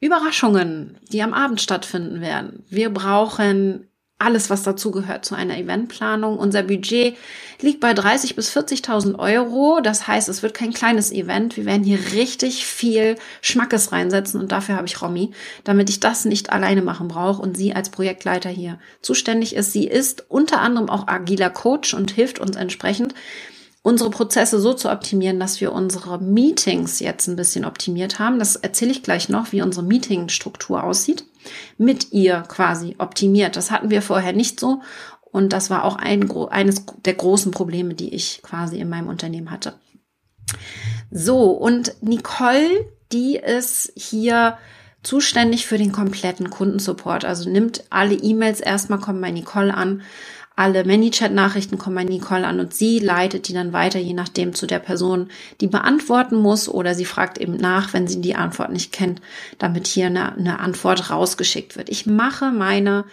Überraschungen, 0.00 0.98
die 1.12 1.22
am 1.22 1.34
Abend 1.34 1.60
stattfinden 1.60 2.20
werden. 2.20 2.64
Wir 2.68 2.90
brauchen 2.90 3.86
alles, 4.20 4.50
was 4.50 4.62
dazugehört 4.62 5.24
zu 5.24 5.34
einer 5.34 5.56
Eventplanung. 5.56 6.38
Unser 6.38 6.62
Budget 6.62 7.16
liegt 7.60 7.80
bei 7.80 7.94
30 7.94 8.36
bis 8.36 8.54
40.000 8.54 9.18
Euro. 9.18 9.80
Das 9.82 10.06
heißt, 10.06 10.28
es 10.28 10.42
wird 10.42 10.52
kein 10.52 10.74
kleines 10.74 11.10
Event. 11.10 11.56
Wir 11.56 11.64
werden 11.64 11.84
hier 11.84 11.98
richtig 12.12 12.66
viel 12.66 13.16
Schmackes 13.40 13.92
reinsetzen 13.92 14.38
und 14.38 14.52
dafür 14.52 14.76
habe 14.76 14.86
ich 14.86 15.00
Romy, 15.00 15.32
damit 15.64 15.88
ich 15.88 16.00
das 16.00 16.26
nicht 16.26 16.50
alleine 16.50 16.82
machen 16.82 17.08
brauche 17.08 17.40
und 17.40 17.56
sie 17.56 17.74
als 17.74 17.88
Projektleiter 17.88 18.50
hier 18.50 18.78
zuständig 19.00 19.56
ist. 19.56 19.72
Sie 19.72 19.86
ist 19.86 20.26
unter 20.28 20.60
anderem 20.60 20.90
auch 20.90 21.08
agiler 21.08 21.50
Coach 21.50 21.94
und 21.94 22.10
hilft 22.10 22.38
uns 22.38 22.56
entsprechend 22.56 23.14
unsere 23.82 24.10
Prozesse 24.10 24.60
so 24.60 24.74
zu 24.74 24.90
optimieren, 24.90 25.40
dass 25.40 25.60
wir 25.60 25.72
unsere 25.72 26.18
Meetings 26.18 27.00
jetzt 27.00 27.26
ein 27.28 27.36
bisschen 27.36 27.64
optimiert 27.64 28.18
haben. 28.18 28.38
Das 28.38 28.56
erzähle 28.56 28.90
ich 28.90 29.02
gleich 29.02 29.28
noch, 29.28 29.52
wie 29.52 29.62
unsere 29.62 29.84
Meetingstruktur 29.84 30.84
aussieht. 30.84 31.24
Mit 31.78 32.12
ihr 32.12 32.42
quasi 32.42 32.96
optimiert. 32.98 33.56
Das 33.56 33.70
hatten 33.70 33.90
wir 33.90 34.02
vorher 34.02 34.32
nicht 34.32 34.60
so. 34.60 34.82
Und 35.22 35.52
das 35.52 35.70
war 35.70 35.84
auch 35.84 35.96
ein, 35.96 36.30
eines 36.50 36.84
der 37.04 37.14
großen 37.14 37.52
Probleme, 37.52 37.94
die 37.94 38.14
ich 38.14 38.42
quasi 38.42 38.78
in 38.78 38.88
meinem 38.88 39.08
Unternehmen 39.08 39.50
hatte. 39.50 39.74
So, 41.10 41.50
und 41.52 41.94
Nicole, 42.02 42.86
die 43.12 43.36
ist 43.36 43.92
hier 43.96 44.58
zuständig 45.02 45.66
für 45.66 45.78
den 45.78 45.92
kompletten 45.92 46.50
Kundensupport. 46.50 47.24
Also 47.24 47.48
nimmt 47.48 47.84
alle 47.90 48.14
E-Mails 48.14 48.60
erstmal, 48.60 49.00
kommen 49.00 49.20
bei 49.20 49.30
Nicole 49.30 49.72
an 49.72 50.02
alle 50.60 50.84
ManyChat-Nachrichten 50.84 51.78
kommen 51.78 51.96
bei 51.96 52.04
Nicole 52.04 52.46
an 52.46 52.60
und 52.60 52.74
sie 52.74 52.98
leitet 52.98 53.48
die 53.48 53.54
dann 53.54 53.72
weiter, 53.72 53.98
je 53.98 54.12
nachdem 54.12 54.54
zu 54.54 54.66
der 54.66 54.78
Person, 54.78 55.30
die 55.62 55.68
beantworten 55.68 56.36
muss 56.36 56.68
oder 56.68 56.94
sie 56.94 57.06
fragt 57.06 57.38
eben 57.38 57.56
nach, 57.56 57.94
wenn 57.94 58.06
sie 58.06 58.20
die 58.20 58.34
Antwort 58.34 58.70
nicht 58.70 58.92
kennt, 58.92 59.22
damit 59.56 59.86
hier 59.86 60.06
eine, 60.06 60.36
eine 60.36 60.60
Antwort 60.60 61.08
rausgeschickt 61.08 61.78
wird. 61.78 61.88
Ich 61.88 62.04
mache 62.04 62.50
meine 62.50 63.06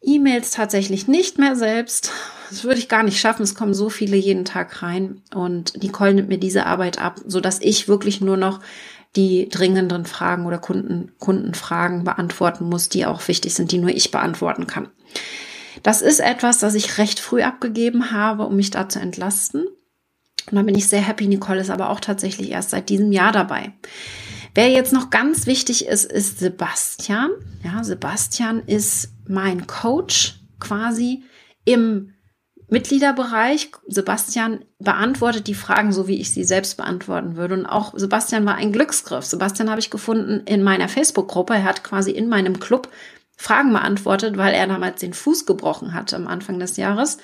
E-Mails 0.00 0.52
tatsächlich 0.52 1.08
nicht 1.08 1.38
mehr 1.38 1.56
selbst. 1.56 2.10
Das 2.48 2.64
würde 2.64 2.78
ich 2.78 2.88
gar 2.88 3.02
nicht 3.02 3.20
schaffen. 3.20 3.42
Es 3.42 3.54
kommen 3.54 3.74
so 3.74 3.90
viele 3.90 4.16
jeden 4.16 4.46
Tag 4.46 4.82
rein 4.82 5.20
und 5.34 5.82
Nicole 5.82 6.14
nimmt 6.14 6.30
mir 6.30 6.38
diese 6.38 6.64
Arbeit 6.64 6.98
ab, 6.98 7.20
so 7.26 7.40
dass 7.40 7.60
ich 7.60 7.86
wirklich 7.86 8.22
nur 8.22 8.38
noch 8.38 8.60
die 9.14 9.50
dringenden 9.50 10.06
Fragen 10.06 10.46
oder 10.46 10.56
Kunden, 10.56 11.12
Kundenfragen 11.18 12.02
beantworten 12.02 12.64
muss, 12.64 12.88
die 12.88 13.04
auch 13.04 13.28
wichtig 13.28 13.52
sind, 13.52 13.72
die 13.72 13.78
nur 13.78 13.90
ich 13.90 14.10
beantworten 14.10 14.66
kann. 14.66 14.88
Das 15.84 16.00
ist 16.00 16.18
etwas, 16.18 16.58
das 16.58 16.74
ich 16.74 16.96
recht 16.96 17.20
früh 17.20 17.42
abgegeben 17.42 18.10
habe, 18.10 18.46
um 18.46 18.56
mich 18.56 18.70
da 18.70 18.88
zu 18.88 18.98
entlasten. 18.98 19.66
Und 20.50 20.56
da 20.56 20.62
bin 20.62 20.74
ich 20.74 20.88
sehr 20.88 21.02
happy. 21.02 21.28
Nicole 21.28 21.60
ist 21.60 21.70
aber 21.70 21.90
auch 21.90 22.00
tatsächlich 22.00 22.50
erst 22.50 22.70
seit 22.70 22.88
diesem 22.88 23.12
Jahr 23.12 23.32
dabei. 23.32 23.72
Wer 24.54 24.70
jetzt 24.70 24.94
noch 24.94 25.10
ganz 25.10 25.46
wichtig 25.46 25.86
ist, 25.86 26.10
ist 26.10 26.38
Sebastian. 26.38 27.32
Ja, 27.62 27.84
Sebastian 27.84 28.62
ist 28.66 29.12
mein 29.28 29.66
Coach 29.66 30.40
quasi 30.58 31.22
im 31.66 32.14
Mitgliederbereich. 32.68 33.70
Sebastian 33.86 34.64
beantwortet 34.78 35.48
die 35.48 35.54
Fragen 35.54 35.92
so, 35.92 36.08
wie 36.08 36.18
ich 36.18 36.32
sie 36.32 36.44
selbst 36.44 36.78
beantworten 36.78 37.36
würde. 37.36 37.54
Und 37.54 37.66
auch 37.66 37.92
Sebastian 37.94 38.46
war 38.46 38.54
ein 38.54 38.72
Glücksgriff. 38.72 39.26
Sebastian 39.26 39.68
habe 39.68 39.80
ich 39.80 39.90
gefunden 39.90 40.46
in 40.46 40.62
meiner 40.62 40.88
Facebook-Gruppe. 40.88 41.54
Er 41.54 41.64
hat 41.64 41.84
quasi 41.84 42.12
in 42.12 42.28
meinem 42.30 42.58
Club 42.58 42.88
Fragen 43.36 43.72
beantwortet, 43.72 44.36
weil 44.36 44.54
er 44.54 44.66
damals 44.66 45.00
den 45.00 45.12
Fuß 45.12 45.46
gebrochen 45.46 45.94
hatte 45.94 46.16
am 46.16 46.26
Anfang 46.26 46.58
des 46.58 46.76
Jahres 46.76 47.18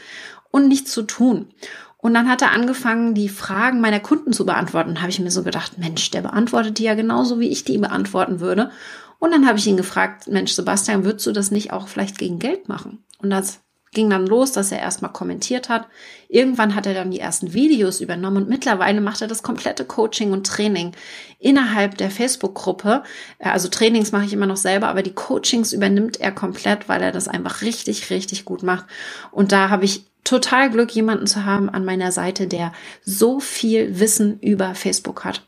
und 0.51 0.69
nichts 0.69 0.93
zu 0.93 1.03
tun. 1.03 1.49
Und 1.97 2.15
dann 2.15 2.29
hat 2.29 2.43
er 2.43 2.53
angefangen, 2.53 3.15
die 3.15 3.29
Fragen 3.29 3.81
meiner 3.81 4.01
Kunden 4.01 4.33
zu 4.33 4.47
beantworten. 4.47 5.01
Habe 5.01 5.11
ich 5.11 5.21
mir 5.21 5.31
so 5.31 5.43
gedacht, 5.43 5.79
Mensch, 5.79 6.11
der 6.11 6.23
beantwortet 6.23 6.79
die 6.79 6.85
ja 6.85 6.95
genauso, 6.95 7.41
wie 7.41 7.51
ich 7.51 7.65
die 7.65 7.77
beantworten 7.77 8.41
würde. 8.41 8.71
Und 9.19 9.33
dann 9.33 9.47
habe 9.47 9.59
ich 9.59 9.67
ihn 9.67 9.77
gefragt, 9.77 10.27
Mensch, 10.29 10.53
Sebastian, 10.53 11.05
würdest 11.05 11.27
du 11.27 11.33
das 11.33 11.51
nicht 11.51 11.73
auch 11.73 11.89
vielleicht 11.89 12.17
gegen 12.19 12.39
Geld 12.39 12.69
machen? 12.69 13.05
Und 13.19 13.29
das 13.29 13.61
ging 13.93 14.09
dann 14.09 14.27
los, 14.27 14.53
dass 14.53 14.71
er 14.71 14.79
erstmal 14.79 15.13
kommentiert 15.13 15.69
hat. 15.69 15.89
Irgendwann 16.29 16.75
hat 16.75 16.87
er 16.87 16.95
dann 16.95 17.11
die 17.11 17.19
ersten 17.19 17.53
Videos 17.55 18.01
übernommen 18.01 18.39
und 18.45 18.49
mittlerweile 18.49 19.01
macht 19.01 19.21
er 19.21 19.27
das 19.27 19.43
komplette 19.43 19.85
Coaching 19.85 20.33
und 20.33 20.47
Training 20.47 20.93
innerhalb 21.41 21.99
der 21.99 22.11
Facebook-Gruppe. 22.11 23.03
Also 23.41 23.69
Trainings 23.69 24.13
mache 24.13 24.27
ich 24.27 24.33
immer 24.33 24.47
noch 24.47 24.57
selber, 24.57 24.89
aber 24.89 25.03
die 25.03 25.15
Coachings 25.15 25.73
übernimmt 25.73 26.21
er 26.21 26.31
komplett, 26.31 26.89
weil 26.89 27.03
er 27.03 27.11
das 27.11 27.27
einfach 27.27 27.63
richtig, 27.63 28.11
richtig 28.11 28.45
gut 28.45 28.63
macht. 28.63 28.87
Und 29.33 29.51
da 29.51 29.71
habe 29.71 29.85
ich 29.85 30.05
total 30.23 30.71
Glück, 30.71 30.93
jemanden 30.93 31.27
zu 31.27 31.45
haben 31.45 31.69
an 31.69 31.85
meiner 31.85 32.13
Seite, 32.13 32.47
der 32.47 32.73
so 33.05 33.41
viel 33.41 33.99
Wissen 33.99 34.39
über 34.41 34.77
Facebook 34.77 35.25
hat 35.25 35.45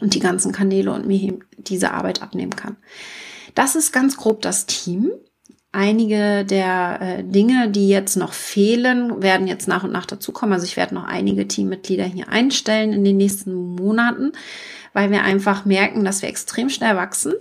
und 0.00 0.14
die 0.14 0.20
ganzen 0.20 0.50
Kanäle 0.50 0.92
und 0.92 1.06
mir 1.06 1.38
diese 1.56 1.92
Arbeit 1.92 2.22
abnehmen 2.22 2.56
kann. 2.56 2.76
Das 3.54 3.76
ist 3.76 3.92
ganz 3.92 4.16
grob 4.16 4.42
das 4.42 4.66
Team. 4.66 5.12
Einige 5.74 6.44
der 6.44 6.98
äh, 7.00 7.24
Dinge, 7.24 7.70
die 7.70 7.88
jetzt 7.88 8.16
noch 8.16 8.34
fehlen, 8.34 9.22
werden 9.22 9.46
jetzt 9.46 9.66
nach 9.68 9.84
und 9.84 9.92
nach 9.92 10.04
dazukommen. 10.04 10.52
Also 10.52 10.66
ich 10.66 10.76
werde 10.76 10.94
noch 10.94 11.04
einige 11.04 11.48
Teammitglieder 11.48 12.04
hier 12.04 12.28
einstellen 12.28 12.92
in 12.92 13.04
den 13.04 13.16
nächsten 13.16 13.54
Monaten, 13.54 14.32
weil 14.92 15.10
wir 15.10 15.22
einfach 15.22 15.64
merken, 15.64 16.04
dass 16.04 16.20
wir 16.20 16.28
extrem 16.28 16.68
schnell 16.68 16.96
wachsen 16.96 17.32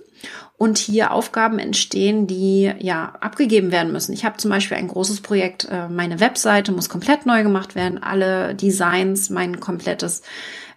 und 0.55 0.77
hier 0.77 1.11
Aufgaben 1.11 1.59
entstehen, 1.59 2.25
die 2.25 2.71
ja 2.79 3.15
abgegeben 3.19 3.71
werden 3.71 3.91
müssen. 3.91 4.13
Ich 4.13 4.23
habe 4.23 4.37
zum 4.37 4.49
Beispiel 4.49 4.77
ein 4.77 4.87
großes 4.87 5.21
Projekt, 5.21 5.67
äh, 5.69 5.89
meine 5.89 6.21
Webseite 6.21 6.71
muss 6.71 6.87
komplett 6.87 7.25
neu 7.25 7.43
gemacht 7.43 7.75
werden, 7.75 8.01
alle 8.01 8.55
Designs, 8.55 9.29
mein 9.29 9.59
komplettes 9.59 10.21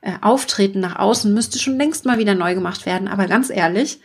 äh, 0.00 0.14
Auftreten 0.22 0.80
nach 0.80 0.96
außen 0.96 1.32
müsste 1.32 1.58
schon 1.58 1.76
längst 1.76 2.04
mal 2.04 2.18
wieder 2.18 2.34
neu 2.34 2.54
gemacht 2.54 2.84
werden. 2.84 3.06
Aber 3.06 3.26
ganz 3.26 3.48
ehrlich, 3.48 4.00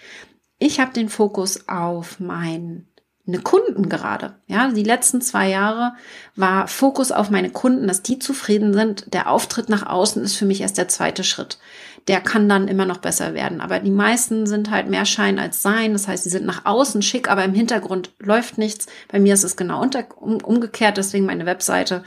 ich 0.59 0.81
habe 0.81 0.91
den 0.91 1.07
Fokus 1.07 1.69
auf 1.69 2.19
mein 2.19 2.88
eine 3.29 3.41
Kunden 3.41 3.89
gerade. 3.89 4.33
Ja, 4.47 4.69
die 4.69 4.83
letzten 4.83 5.21
zwei 5.21 5.49
Jahre 5.49 5.93
war 6.35 6.67
Fokus 6.67 7.11
auf 7.11 7.29
meine 7.29 7.49
Kunden, 7.49 7.87
dass 7.87 8.01
die 8.01 8.19
zufrieden 8.19 8.73
sind. 8.73 9.13
Der 9.13 9.29
Auftritt 9.29 9.69
nach 9.69 9.85
außen 9.85 10.23
ist 10.23 10.35
für 10.35 10.45
mich 10.45 10.61
erst 10.61 10.77
der 10.77 10.87
zweite 10.87 11.23
Schritt. 11.23 11.59
Der 12.07 12.21
kann 12.21 12.49
dann 12.49 12.67
immer 12.67 12.85
noch 12.85 12.97
besser 12.97 13.33
werden. 13.33 13.61
Aber 13.61 13.79
die 13.79 13.91
meisten 13.91 14.47
sind 14.47 14.71
halt 14.71 14.89
mehr 14.89 15.05
Schein 15.05 15.39
als 15.39 15.61
Sein. 15.61 15.93
Das 15.93 16.07
heißt, 16.07 16.23
sie 16.23 16.29
sind 16.29 16.45
nach 16.45 16.65
außen 16.65 17.01
schick, 17.01 17.29
aber 17.29 17.43
im 17.43 17.53
Hintergrund 17.53 18.11
läuft 18.19 18.57
nichts. 18.57 18.87
Bei 19.11 19.19
mir 19.19 19.33
ist 19.33 19.43
es 19.43 19.55
genau 19.55 19.85
um, 20.17 20.41
umgekehrt. 20.41 20.97
Deswegen 20.97 21.25
meine 21.25 21.45
Webseite. 21.45 22.03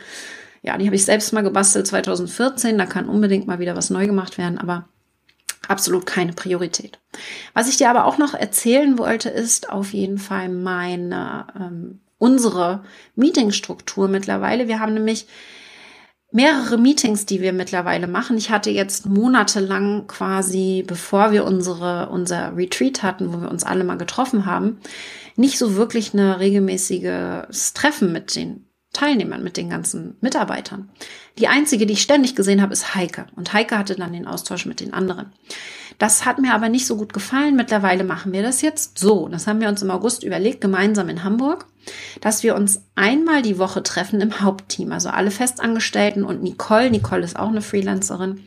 Ja, 0.62 0.76
die 0.78 0.86
habe 0.86 0.96
ich 0.96 1.04
selbst 1.04 1.32
mal 1.32 1.42
gebastelt 1.42 1.86
2014. 1.86 2.78
Da 2.78 2.86
kann 2.86 3.08
unbedingt 3.08 3.46
mal 3.46 3.58
wieder 3.58 3.76
was 3.76 3.90
neu 3.90 4.06
gemacht 4.06 4.38
werden. 4.38 4.58
Aber 4.58 4.88
absolut 5.68 6.06
keine 6.06 6.32
Priorität. 6.32 6.98
Was 7.54 7.68
ich 7.68 7.76
dir 7.76 7.90
aber 7.90 8.04
auch 8.04 8.18
noch 8.18 8.34
erzählen 8.34 8.98
wollte, 8.98 9.28
ist 9.28 9.70
auf 9.70 9.92
jeden 9.92 10.18
Fall 10.18 10.48
meine, 10.48 11.46
ähm, 11.58 12.00
unsere 12.18 12.84
Meetingstruktur 13.16 14.08
mittlerweile. 14.08 14.68
Wir 14.68 14.80
haben 14.80 14.94
nämlich 14.94 15.26
mehrere 16.32 16.78
Meetings, 16.78 17.26
die 17.26 17.40
wir 17.40 17.52
mittlerweile 17.52 18.06
machen. 18.06 18.38
Ich 18.38 18.50
hatte 18.50 18.70
jetzt 18.70 19.06
monatelang 19.06 20.06
quasi, 20.06 20.82
bevor 20.86 21.30
wir 21.32 21.44
unsere, 21.44 22.08
unser 22.08 22.56
Retreat 22.56 23.02
hatten, 23.02 23.32
wo 23.32 23.40
wir 23.40 23.50
uns 23.50 23.64
alle 23.64 23.84
mal 23.84 23.98
getroffen 23.98 24.46
haben, 24.46 24.78
nicht 25.36 25.58
so 25.58 25.76
wirklich 25.76 26.14
eine 26.14 26.40
regelmäßiges 26.40 27.74
Treffen 27.74 28.12
mit 28.12 28.34
den 28.34 28.66
Teilnehmern, 28.92 29.42
mit 29.42 29.56
den 29.56 29.70
ganzen 29.70 30.16
Mitarbeitern. 30.20 30.90
Die 31.38 31.48
einzige, 31.48 31.86
die 31.86 31.94
ich 31.94 32.02
ständig 32.02 32.36
gesehen 32.36 32.60
habe, 32.60 32.72
ist 32.72 32.94
Heike. 32.94 33.26
Und 33.36 33.52
Heike 33.52 33.78
hatte 33.78 33.94
dann 33.94 34.12
den 34.12 34.26
Austausch 34.26 34.66
mit 34.66 34.80
den 34.80 34.92
anderen. 34.92 35.32
Das 35.98 36.24
hat 36.24 36.38
mir 36.38 36.54
aber 36.54 36.68
nicht 36.68 36.86
so 36.86 36.96
gut 36.96 37.12
gefallen. 37.12 37.56
Mittlerweile 37.56 38.04
machen 38.04 38.32
wir 38.32 38.42
das 38.42 38.60
jetzt 38.60 38.98
so. 38.98 39.28
Das 39.28 39.46
haben 39.46 39.60
wir 39.60 39.68
uns 39.68 39.82
im 39.82 39.90
August 39.90 40.24
überlegt, 40.24 40.60
gemeinsam 40.60 41.08
in 41.08 41.24
Hamburg, 41.24 41.66
dass 42.20 42.42
wir 42.42 42.54
uns 42.54 42.82
einmal 42.94 43.42
die 43.42 43.58
Woche 43.58 43.82
treffen 43.82 44.20
im 44.20 44.40
Hauptteam. 44.40 44.92
Also 44.92 45.08
alle 45.08 45.30
Festangestellten 45.30 46.24
und 46.24 46.42
Nicole. 46.42 46.90
Nicole 46.90 47.22
ist 47.22 47.38
auch 47.38 47.48
eine 47.48 47.62
Freelancerin. 47.62 48.44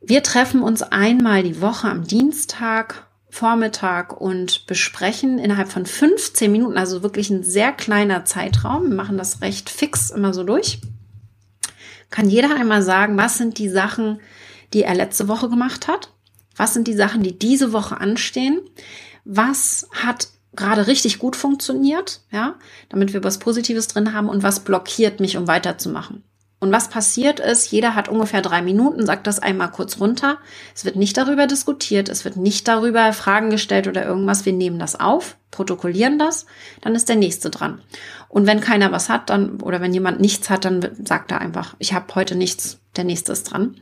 Wir 0.00 0.22
treffen 0.22 0.62
uns 0.62 0.82
einmal 0.82 1.42
die 1.42 1.60
Woche 1.60 1.88
am 1.88 2.04
Dienstag 2.04 3.06
Vormittag 3.32 4.20
und 4.20 4.66
besprechen 4.66 5.38
innerhalb 5.38 5.72
von 5.72 5.86
15 5.86 6.52
Minuten, 6.52 6.76
also 6.76 7.02
wirklich 7.02 7.30
ein 7.30 7.42
sehr 7.42 7.72
kleiner 7.72 8.26
Zeitraum. 8.26 8.90
Wir 8.90 8.94
machen 8.94 9.16
das 9.16 9.40
recht 9.40 9.70
fix 9.70 10.10
immer 10.10 10.34
so 10.34 10.44
durch. 10.44 10.82
Kann 12.10 12.28
jeder 12.28 12.54
einmal 12.54 12.82
sagen, 12.82 13.16
was 13.16 13.38
sind 13.38 13.56
die 13.56 13.70
Sachen, 13.70 14.20
die 14.74 14.82
er 14.82 14.94
letzte 14.94 15.28
Woche 15.28 15.48
gemacht 15.48 15.88
hat? 15.88 16.12
Was 16.56 16.74
sind 16.74 16.86
die 16.86 16.94
Sachen, 16.94 17.22
die 17.22 17.38
diese 17.38 17.72
Woche 17.72 17.98
anstehen? 17.98 18.60
Was 19.24 19.88
hat 19.92 20.28
gerade 20.54 20.86
richtig 20.86 21.18
gut 21.18 21.34
funktioniert, 21.34 22.20
ja, 22.30 22.56
damit 22.90 23.14
wir 23.14 23.24
was 23.24 23.38
Positives 23.38 23.88
drin 23.88 24.12
haben 24.12 24.28
und 24.28 24.42
was 24.42 24.60
blockiert 24.60 25.20
mich, 25.20 25.38
um 25.38 25.48
weiterzumachen? 25.48 26.22
Und 26.62 26.70
was 26.70 26.86
passiert 26.86 27.40
ist, 27.40 27.72
jeder 27.72 27.96
hat 27.96 28.08
ungefähr 28.08 28.40
drei 28.40 28.62
Minuten, 28.62 29.04
sagt 29.04 29.26
das 29.26 29.40
einmal 29.40 29.72
kurz 29.72 29.98
runter. 29.98 30.38
Es 30.76 30.84
wird 30.84 30.94
nicht 30.94 31.16
darüber 31.16 31.48
diskutiert, 31.48 32.08
es 32.08 32.24
wird 32.24 32.36
nicht 32.36 32.68
darüber 32.68 33.12
Fragen 33.12 33.50
gestellt 33.50 33.88
oder 33.88 34.06
irgendwas. 34.06 34.46
Wir 34.46 34.52
nehmen 34.52 34.78
das 34.78 35.00
auf, 35.00 35.36
protokollieren 35.50 36.20
das, 36.20 36.46
dann 36.80 36.94
ist 36.94 37.08
der 37.08 37.16
nächste 37.16 37.50
dran. 37.50 37.80
Und 38.28 38.46
wenn 38.46 38.60
keiner 38.60 38.92
was 38.92 39.08
hat, 39.08 39.28
dann 39.28 39.60
oder 39.60 39.80
wenn 39.80 39.92
jemand 39.92 40.20
nichts 40.20 40.50
hat, 40.50 40.64
dann 40.64 40.88
sagt 41.04 41.32
er 41.32 41.40
einfach, 41.40 41.74
ich 41.80 41.94
habe 41.94 42.14
heute 42.14 42.36
nichts, 42.36 42.78
der 42.94 43.02
nächste 43.02 43.32
ist 43.32 43.50
dran. 43.50 43.74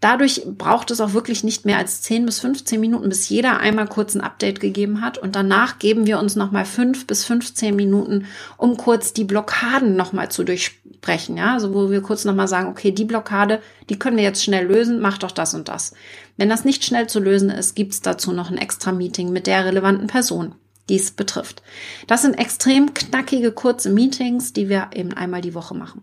Dadurch 0.00 0.42
braucht 0.46 0.90
es 0.90 1.00
auch 1.00 1.12
wirklich 1.12 1.44
nicht 1.44 1.66
mehr 1.66 1.76
als 1.76 2.00
10 2.02 2.24
bis 2.24 2.40
15 2.40 2.80
Minuten, 2.80 3.10
bis 3.10 3.28
jeder 3.28 3.58
einmal 3.58 3.86
kurz 3.86 4.14
ein 4.14 4.22
Update 4.22 4.58
gegeben 4.58 5.02
hat. 5.02 5.18
Und 5.18 5.36
danach 5.36 5.78
geben 5.78 6.06
wir 6.06 6.18
uns 6.18 6.36
nochmal 6.36 6.64
5 6.64 7.06
bis 7.06 7.24
15 7.26 7.76
Minuten, 7.76 8.26
um 8.56 8.78
kurz 8.78 9.12
die 9.12 9.24
Blockaden 9.24 9.96
nochmal 9.96 10.30
zu 10.30 10.42
durchsprechen. 10.42 11.36
Ja, 11.36 11.52
also 11.52 11.74
wo 11.74 11.90
wir 11.90 12.00
kurz 12.00 12.24
nochmal 12.24 12.48
sagen, 12.48 12.68
okay, 12.68 12.92
die 12.92 13.04
Blockade, 13.04 13.60
die 13.90 13.98
können 13.98 14.16
wir 14.16 14.24
jetzt 14.24 14.42
schnell 14.42 14.66
lösen, 14.66 15.00
mach 15.00 15.18
doch 15.18 15.32
das 15.32 15.52
und 15.52 15.68
das. 15.68 15.92
Wenn 16.38 16.48
das 16.48 16.64
nicht 16.64 16.84
schnell 16.84 17.06
zu 17.06 17.20
lösen 17.20 17.50
ist, 17.50 17.74
gibt's 17.74 18.00
dazu 18.00 18.32
noch 18.32 18.50
ein 18.50 18.58
extra 18.58 18.92
Meeting 18.92 19.32
mit 19.32 19.46
der 19.46 19.66
relevanten 19.66 20.06
Person 20.06 20.54
dies 20.90 21.12
betrifft. 21.12 21.62
Das 22.08 22.22
sind 22.22 22.34
extrem 22.34 22.92
knackige, 22.92 23.52
kurze 23.52 23.90
Meetings, 23.90 24.52
die 24.52 24.68
wir 24.68 24.90
eben 24.92 25.12
einmal 25.14 25.40
die 25.40 25.54
Woche 25.54 25.74
machen. 25.74 26.02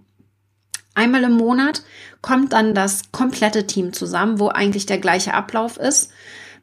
Einmal 0.97 1.25
im 1.25 1.33
Monat 1.33 1.83
kommt 2.23 2.53
dann 2.53 2.73
das 2.73 3.11
komplette 3.11 3.67
Team 3.67 3.93
zusammen, 3.93 4.39
wo 4.39 4.47
eigentlich 4.47 4.87
der 4.87 4.97
gleiche 4.97 5.35
Ablauf 5.35 5.77
ist. 5.77 6.09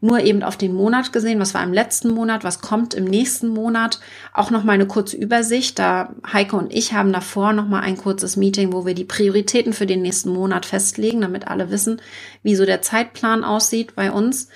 Nur 0.01 0.25
eben 0.25 0.43
auf 0.43 0.57
den 0.57 0.75
Monat 0.75 1.13
gesehen, 1.13 1.39
was 1.39 1.55
war 1.55 1.63
im 1.63 1.73
letzten 1.73 2.11
Monat, 2.11 2.43
was 2.43 2.61
kommt 2.61 2.95
im 2.95 3.05
nächsten 3.05 3.47
Monat. 3.47 4.01
Auch 4.33 4.51
noch 4.51 4.65
mal 4.65 4.73
eine 4.73 4.89
kurze 4.89 5.17
Übersicht. 5.17 5.79
Da 5.79 6.17
Heike 6.33 6.57
und 6.57 6.75
ich 6.75 6.93
haben 6.95 7.13
davor 7.13 7.53
noch 7.53 7.69
mal 7.69 7.83
ein 7.83 7.97
kurzes 7.97 8.37
Meeting, 8.37 8.73
wo 8.73 8.85
wir 8.85 8.95
die 8.95 9.05
Prioritäten 9.05 9.73
für 9.73 9.87
den 9.87 10.03
nächsten 10.03 10.31
Monat 10.31 10.67
festlegen, 10.67 11.21
damit 11.21 11.47
alle 11.47 11.71
wissen, 11.71 12.03
wie 12.43 12.57
so 12.57 12.67
der 12.67 12.83
Zeitplan 12.83 13.45
aussieht 13.45 13.95
bei 13.95 14.11
uns. 14.11 14.49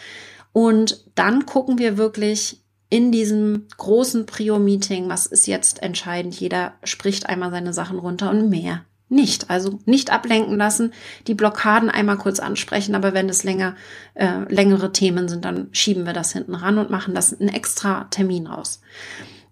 Und 0.53 1.05
dann 1.15 1.47
gucken 1.47 1.79
wir 1.79 1.97
wirklich 1.97 2.65
in 2.91 3.13
diesem 3.13 3.69
großen 3.77 4.27
Prio-Meeting, 4.27 5.09
was 5.09 5.27
ist 5.27 5.47
jetzt 5.47 5.85
entscheidend. 5.85 6.35
Jeder 6.35 6.73
spricht 6.83 7.29
einmal 7.29 7.53
seine 7.53 7.73
Sachen 7.73 8.01
runter 8.01 8.31
und 8.31 8.51
mehr 8.51 8.85
nicht. 9.09 9.51
Also 9.51 9.79
nicht 9.85 10.13
ablenken 10.13 10.57
lassen, 10.57 10.93
die 11.27 11.35
Blockaden 11.35 11.91
einmal 11.91 12.19
kurz 12.19 12.41
ansprechen, 12.41 12.95
aber 12.95 13.15
wenn 13.15 13.29
es 13.29 13.45
länger, 13.45 13.75
äh, 14.15 14.41
längere 14.49 14.93
Themen 14.93 15.29
sind, 15.29 15.45
dann 15.45 15.69
schieben 15.73 16.07
wir 16.07 16.13
das 16.13 16.33
hinten 16.33 16.55
ran 16.55 16.79
und 16.79 16.91
machen 16.91 17.15
das 17.15 17.39
einen 17.39 17.49
extra 17.49 18.05
Termin 18.11 18.47
raus. 18.47 18.81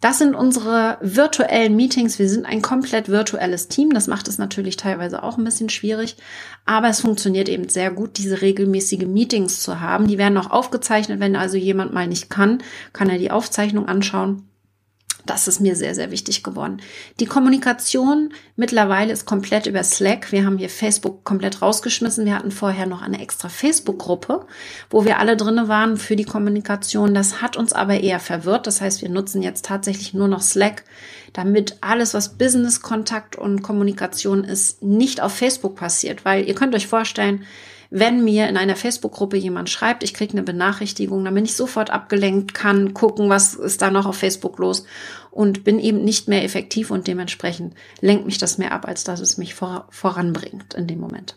Das 0.00 0.18
sind 0.18 0.34
unsere 0.34 0.98
virtuellen 1.00 1.74
Meetings. 1.74 2.18
Wir 2.18 2.28
sind 2.28 2.44
ein 2.44 2.60
komplett 2.60 3.08
virtuelles 3.08 3.68
Team. 3.68 3.94
Das 3.94 4.08
macht 4.08 4.28
es 4.28 4.36
natürlich 4.36 4.76
teilweise 4.76 5.22
auch 5.22 5.38
ein 5.38 5.44
bisschen 5.44 5.70
schwierig, 5.70 6.16
aber 6.66 6.88
es 6.88 7.00
funktioniert 7.00 7.48
eben 7.48 7.68
sehr 7.70 7.90
gut, 7.90 8.18
diese 8.18 8.42
regelmäßige 8.42 9.06
Meetings 9.06 9.62
zu 9.62 9.80
haben. 9.80 10.06
Die 10.06 10.18
werden 10.18 10.36
auch 10.36 10.50
aufgezeichnet. 10.50 11.18
Wenn 11.18 11.34
also 11.34 11.56
jemand 11.56 11.94
mal 11.94 12.06
nicht 12.06 12.28
kann, 12.28 12.62
kann 12.92 13.08
er 13.08 13.18
die 13.18 13.30
Aufzeichnung 13.30 13.88
anschauen 13.88 14.42
das 15.26 15.48
ist 15.48 15.60
mir 15.60 15.76
sehr, 15.76 15.94
sehr 15.94 16.10
wichtig 16.10 16.42
geworden. 16.42 16.80
Die 17.20 17.26
Kommunikation 17.26 18.32
mittlerweile 18.56 19.12
ist 19.12 19.26
komplett 19.26 19.66
über 19.66 19.82
Slack. 19.82 20.32
Wir 20.32 20.46
haben 20.46 20.58
hier 20.58 20.70
Facebook 20.70 21.24
komplett 21.24 21.60
rausgeschmissen. 21.62 22.24
Wir 22.24 22.34
hatten 22.34 22.50
vorher 22.50 22.86
noch 22.86 23.02
eine 23.02 23.20
extra 23.20 23.48
Facebook-Gruppe, 23.48 24.46
wo 24.90 25.04
wir 25.04 25.18
alle 25.18 25.36
drinne 25.36 25.68
waren 25.68 25.96
für 25.96 26.16
die 26.16 26.24
Kommunikation. 26.24 27.14
Das 27.14 27.42
hat 27.42 27.56
uns 27.56 27.72
aber 27.72 28.00
eher 28.00 28.20
verwirrt. 28.20 28.66
Das 28.66 28.80
heißt, 28.80 29.02
wir 29.02 29.08
nutzen 29.08 29.42
jetzt 29.42 29.64
tatsächlich 29.64 30.14
nur 30.14 30.28
noch 30.28 30.42
Slack, 30.42 30.84
damit 31.32 31.76
alles, 31.80 32.14
was 32.14 32.38
Business-Kontakt 32.38 33.36
und 33.36 33.62
Kommunikation 33.62 34.44
ist, 34.44 34.82
nicht 34.82 35.20
auf 35.20 35.32
Facebook 35.32 35.76
passiert. 35.76 36.24
Weil 36.24 36.46
ihr 36.46 36.54
könnt 36.54 36.74
euch 36.74 36.86
vorstellen, 36.86 37.44
wenn 37.90 38.24
mir 38.24 38.48
in 38.48 38.56
einer 38.56 38.76
Facebook-Gruppe 38.76 39.36
jemand 39.36 39.70
schreibt, 39.70 40.02
ich 40.02 40.14
kriege 40.14 40.32
eine 40.32 40.42
Benachrichtigung, 40.42 41.24
dann 41.24 41.34
bin 41.34 41.44
ich 41.44 41.54
sofort 41.54 41.90
abgelenkt, 41.90 42.54
kann 42.54 42.94
gucken, 42.94 43.28
was 43.28 43.54
ist 43.54 43.82
da 43.82 43.90
noch 43.90 44.06
auf 44.06 44.16
Facebook 44.16 44.58
los 44.58 44.84
und 45.30 45.64
bin 45.64 45.78
eben 45.78 46.04
nicht 46.04 46.28
mehr 46.28 46.44
effektiv 46.44 46.90
und 46.90 47.06
dementsprechend 47.06 47.74
lenkt 48.00 48.26
mich 48.26 48.38
das 48.38 48.58
mehr 48.58 48.72
ab, 48.72 48.86
als 48.86 49.04
dass 49.04 49.20
es 49.20 49.38
mich 49.38 49.54
vor, 49.54 49.86
voranbringt 49.90 50.74
in 50.74 50.86
dem 50.86 51.00
Moment. 51.00 51.36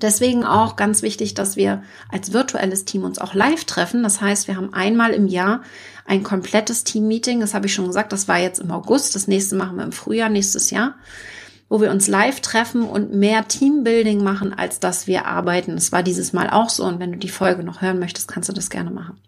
Deswegen 0.00 0.44
auch 0.44 0.76
ganz 0.76 1.02
wichtig, 1.02 1.34
dass 1.34 1.56
wir 1.56 1.82
als 2.08 2.32
virtuelles 2.32 2.84
Team 2.84 3.02
uns 3.02 3.18
auch 3.18 3.34
live 3.34 3.64
treffen. 3.64 4.04
Das 4.04 4.20
heißt, 4.20 4.46
wir 4.46 4.56
haben 4.56 4.72
einmal 4.72 5.10
im 5.12 5.26
Jahr 5.26 5.62
ein 6.06 6.22
komplettes 6.22 6.84
Team-Meeting. 6.84 7.40
Das 7.40 7.52
habe 7.52 7.66
ich 7.66 7.74
schon 7.74 7.88
gesagt, 7.88 8.12
das 8.12 8.28
war 8.28 8.38
jetzt 8.38 8.60
im 8.60 8.70
August. 8.70 9.16
Das 9.16 9.26
nächste 9.26 9.56
machen 9.56 9.76
wir 9.76 9.84
im 9.84 9.92
Frühjahr 9.92 10.28
nächstes 10.28 10.70
Jahr, 10.70 10.94
wo 11.68 11.80
wir 11.80 11.90
uns 11.90 12.08
live 12.08 12.40
treffen 12.40 12.82
und 12.82 13.12
mehr 13.12 13.46
Teambuilding 13.46 14.22
machen, 14.22 14.54
als 14.54 14.80
dass 14.80 15.06
wir 15.06 15.26
arbeiten. 15.26 15.72
Es 15.72 15.92
war 15.92 16.02
dieses 16.02 16.32
Mal 16.32 16.48
auch 16.50 16.70
so. 16.70 16.84
Und 16.84 16.98
wenn 16.98 17.12
du 17.12 17.18
die 17.18 17.28
Folge 17.28 17.62
noch 17.62 17.82
hören 17.82 17.98
möchtest, 17.98 18.28
kannst 18.28 18.48
du 18.48 18.52
das 18.52 18.70
gerne 18.70 18.90
machen. 18.90 19.18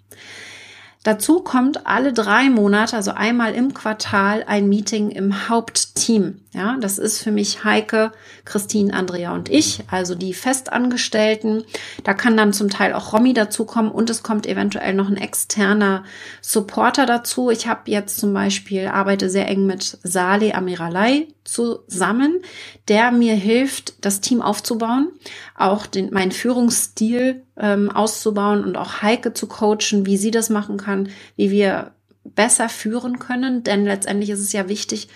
Dazu 1.02 1.40
kommt 1.40 1.86
alle 1.86 2.12
drei 2.12 2.50
Monate, 2.50 2.96
also 2.96 3.12
einmal 3.12 3.54
im 3.54 3.72
Quartal, 3.72 4.44
ein 4.46 4.68
Meeting 4.68 5.10
im 5.10 5.48
Hauptteam. 5.48 6.40
Ja, 6.52 6.76
das 6.80 6.98
ist 6.98 7.22
für 7.22 7.30
mich 7.30 7.62
Heike, 7.62 8.10
Christine, 8.44 8.92
Andrea 8.92 9.32
und 9.32 9.48
ich, 9.48 9.84
also 9.88 10.16
die 10.16 10.34
Festangestellten. 10.34 11.62
Da 12.02 12.12
kann 12.12 12.36
dann 12.36 12.52
zum 12.52 12.68
Teil 12.68 12.92
auch 12.92 13.12
Romy 13.12 13.34
dazukommen 13.34 13.92
und 13.92 14.10
es 14.10 14.24
kommt 14.24 14.48
eventuell 14.48 14.94
noch 14.94 15.08
ein 15.08 15.16
externer 15.16 16.02
Supporter 16.40 17.06
dazu. 17.06 17.50
Ich 17.50 17.68
habe 17.68 17.88
jetzt 17.88 18.18
zum 18.18 18.34
Beispiel, 18.34 18.88
arbeite 18.88 19.30
sehr 19.30 19.46
eng 19.46 19.66
mit 19.66 19.98
Saleh 20.02 20.52
Amiralai 20.52 21.28
zusammen, 21.44 22.40
der 22.88 23.12
mir 23.12 23.34
hilft, 23.34 24.04
das 24.04 24.20
Team 24.20 24.42
aufzubauen, 24.42 25.12
auch 25.56 25.86
den, 25.86 26.12
meinen 26.12 26.32
Führungsstil 26.32 27.44
ähm, 27.56 27.90
auszubauen 27.90 28.64
und 28.64 28.76
auch 28.76 29.02
Heike 29.02 29.34
zu 29.34 29.46
coachen, 29.46 30.04
wie 30.04 30.16
sie 30.16 30.32
das 30.32 30.50
machen 30.50 30.78
kann, 30.78 31.10
wie 31.36 31.52
wir 31.52 31.92
besser 32.24 32.68
führen 32.68 33.20
können. 33.20 33.62
Denn 33.62 33.84
letztendlich 33.84 34.30
ist 34.30 34.40
es 34.40 34.52
ja 34.52 34.68
wichtig, 34.68 35.08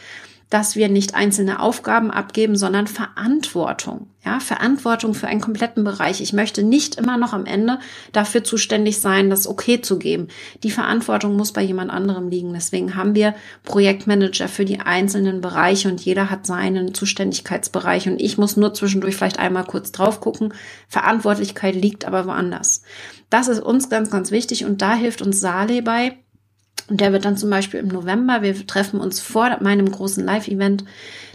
dass 0.50 0.76
wir 0.76 0.88
nicht 0.88 1.14
einzelne 1.14 1.60
Aufgaben 1.60 2.10
abgeben, 2.10 2.56
sondern 2.56 2.86
Verantwortung. 2.86 4.08
Ja, 4.24 4.40
Verantwortung 4.40 5.12
für 5.12 5.26
einen 5.26 5.42
kompletten 5.42 5.84
Bereich. 5.84 6.22
Ich 6.22 6.32
möchte 6.32 6.62
nicht 6.62 6.94
immer 6.94 7.18
noch 7.18 7.34
am 7.34 7.44
Ende 7.44 7.78
dafür 8.12 8.42
zuständig 8.42 9.00
sein, 9.00 9.28
das 9.28 9.46
okay 9.46 9.82
zu 9.82 9.98
geben. 9.98 10.28
Die 10.62 10.70
Verantwortung 10.70 11.36
muss 11.36 11.52
bei 11.52 11.60
jemand 11.60 11.90
anderem 11.90 12.30
liegen. 12.30 12.54
Deswegen 12.54 12.94
haben 12.94 13.14
wir 13.14 13.34
Projektmanager 13.64 14.48
für 14.48 14.64
die 14.64 14.80
einzelnen 14.80 15.42
Bereiche 15.42 15.88
und 15.88 16.00
jeder 16.00 16.30
hat 16.30 16.46
seinen 16.46 16.94
Zuständigkeitsbereich 16.94 18.08
und 18.08 18.18
ich 18.18 18.38
muss 18.38 18.56
nur 18.56 18.72
zwischendurch 18.72 19.16
vielleicht 19.16 19.38
einmal 19.38 19.64
kurz 19.64 19.92
drauf 19.92 20.20
gucken. 20.20 20.54
Verantwortlichkeit 20.88 21.74
liegt 21.74 22.06
aber 22.06 22.26
woanders. 22.26 22.82
Das 23.28 23.48
ist 23.48 23.60
uns 23.60 23.90
ganz, 23.90 24.10
ganz 24.10 24.30
wichtig 24.30 24.64
und 24.64 24.80
da 24.80 24.94
hilft 24.94 25.20
uns 25.20 25.40
Sale 25.40 25.82
bei, 25.82 26.16
und 26.88 27.00
der 27.00 27.12
wird 27.12 27.24
dann 27.24 27.36
zum 27.36 27.50
Beispiel 27.50 27.80
im 27.80 27.88
November, 27.88 28.42
wir 28.42 28.66
treffen 28.66 29.00
uns 29.00 29.20
vor 29.20 29.58
meinem 29.60 29.90
großen 29.90 30.24
Live-Event, 30.24 30.84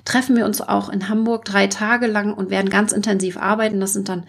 treffen 0.06 0.36
wir 0.36 0.46
uns 0.46 0.62
auch 0.62 0.90
in 0.90 1.10
Hamburg 1.10 1.46
drei 1.46 1.68
Tage 1.68 2.08
lang 2.08 2.34
und 2.34 2.50
werden 2.50 2.70
ganz 2.70 2.92
intensiv 2.92 3.38
arbeiten. 3.38 3.80
Das 3.80 3.94
sind 3.94 4.10
dann 4.10 4.26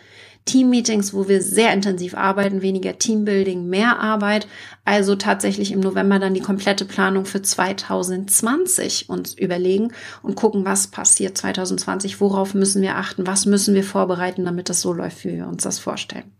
Team-Meetings, 0.46 1.12
wo 1.12 1.28
wir 1.28 1.42
sehr 1.42 1.72
intensiv 1.72 2.14
arbeiten, 2.14 2.62
weniger 2.62 2.98
Teambuilding, 2.98 3.68
mehr 3.68 4.00
Arbeit. 4.00 4.48
Also 4.84 5.14
tatsächlich 5.14 5.72
im 5.72 5.80
November 5.80 6.18
dann 6.18 6.34
die 6.34 6.40
komplette 6.40 6.86
Planung 6.86 7.26
für 7.26 7.42
2020 7.42 9.08
uns 9.08 9.34
überlegen 9.34 9.92
und 10.22 10.36
gucken, 10.36 10.64
was 10.64 10.88
passiert 10.88 11.36
2020, 11.36 12.20
worauf 12.20 12.54
müssen 12.54 12.82
wir 12.82 12.96
achten, 12.96 13.26
was 13.26 13.46
müssen 13.46 13.74
wir 13.74 13.84
vorbereiten, 13.84 14.44
damit 14.44 14.68
das 14.70 14.80
so 14.80 14.92
läuft, 14.92 15.24
wie 15.24 15.36
wir 15.36 15.46
uns 15.46 15.62
das 15.62 15.78
vorstellen 15.78 16.32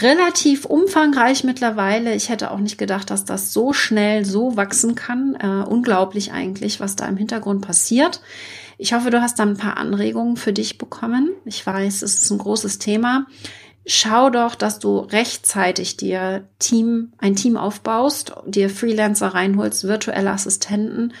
relativ 0.00 0.64
umfangreich 0.64 1.44
mittlerweile. 1.44 2.14
Ich 2.14 2.28
hätte 2.28 2.50
auch 2.50 2.58
nicht 2.58 2.78
gedacht, 2.78 3.10
dass 3.10 3.24
das 3.24 3.52
so 3.52 3.72
schnell 3.72 4.24
so 4.24 4.56
wachsen 4.56 4.94
kann. 4.94 5.36
Äh, 5.40 5.68
unglaublich 5.68 6.32
eigentlich, 6.32 6.80
was 6.80 6.96
da 6.96 7.06
im 7.06 7.16
Hintergrund 7.16 7.62
passiert. 7.66 8.20
Ich 8.78 8.92
hoffe, 8.92 9.10
du 9.10 9.22
hast 9.22 9.38
da 9.38 9.44
ein 9.44 9.56
paar 9.56 9.78
Anregungen 9.78 10.36
für 10.36 10.52
dich 10.52 10.76
bekommen. 10.76 11.30
Ich 11.46 11.66
weiß, 11.66 12.02
es 12.02 12.18
ist 12.18 12.30
ein 12.30 12.38
großes 12.38 12.78
Thema. 12.78 13.26
Schau 13.88 14.30
doch, 14.30 14.56
dass 14.56 14.80
du 14.80 14.98
rechtzeitig 14.98 15.96
dir 15.96 16.48
Team, 16.58 17.12
ein 17.18 17.36
Team 17.36 17.56
aufbaust, 17.56 18.32
dir 18.44 18.68
Freelancer 18.68 19.28
reinholst, 19.28 19.84
virtuelle 19.84 20.32
Assistenten 20.32 21.12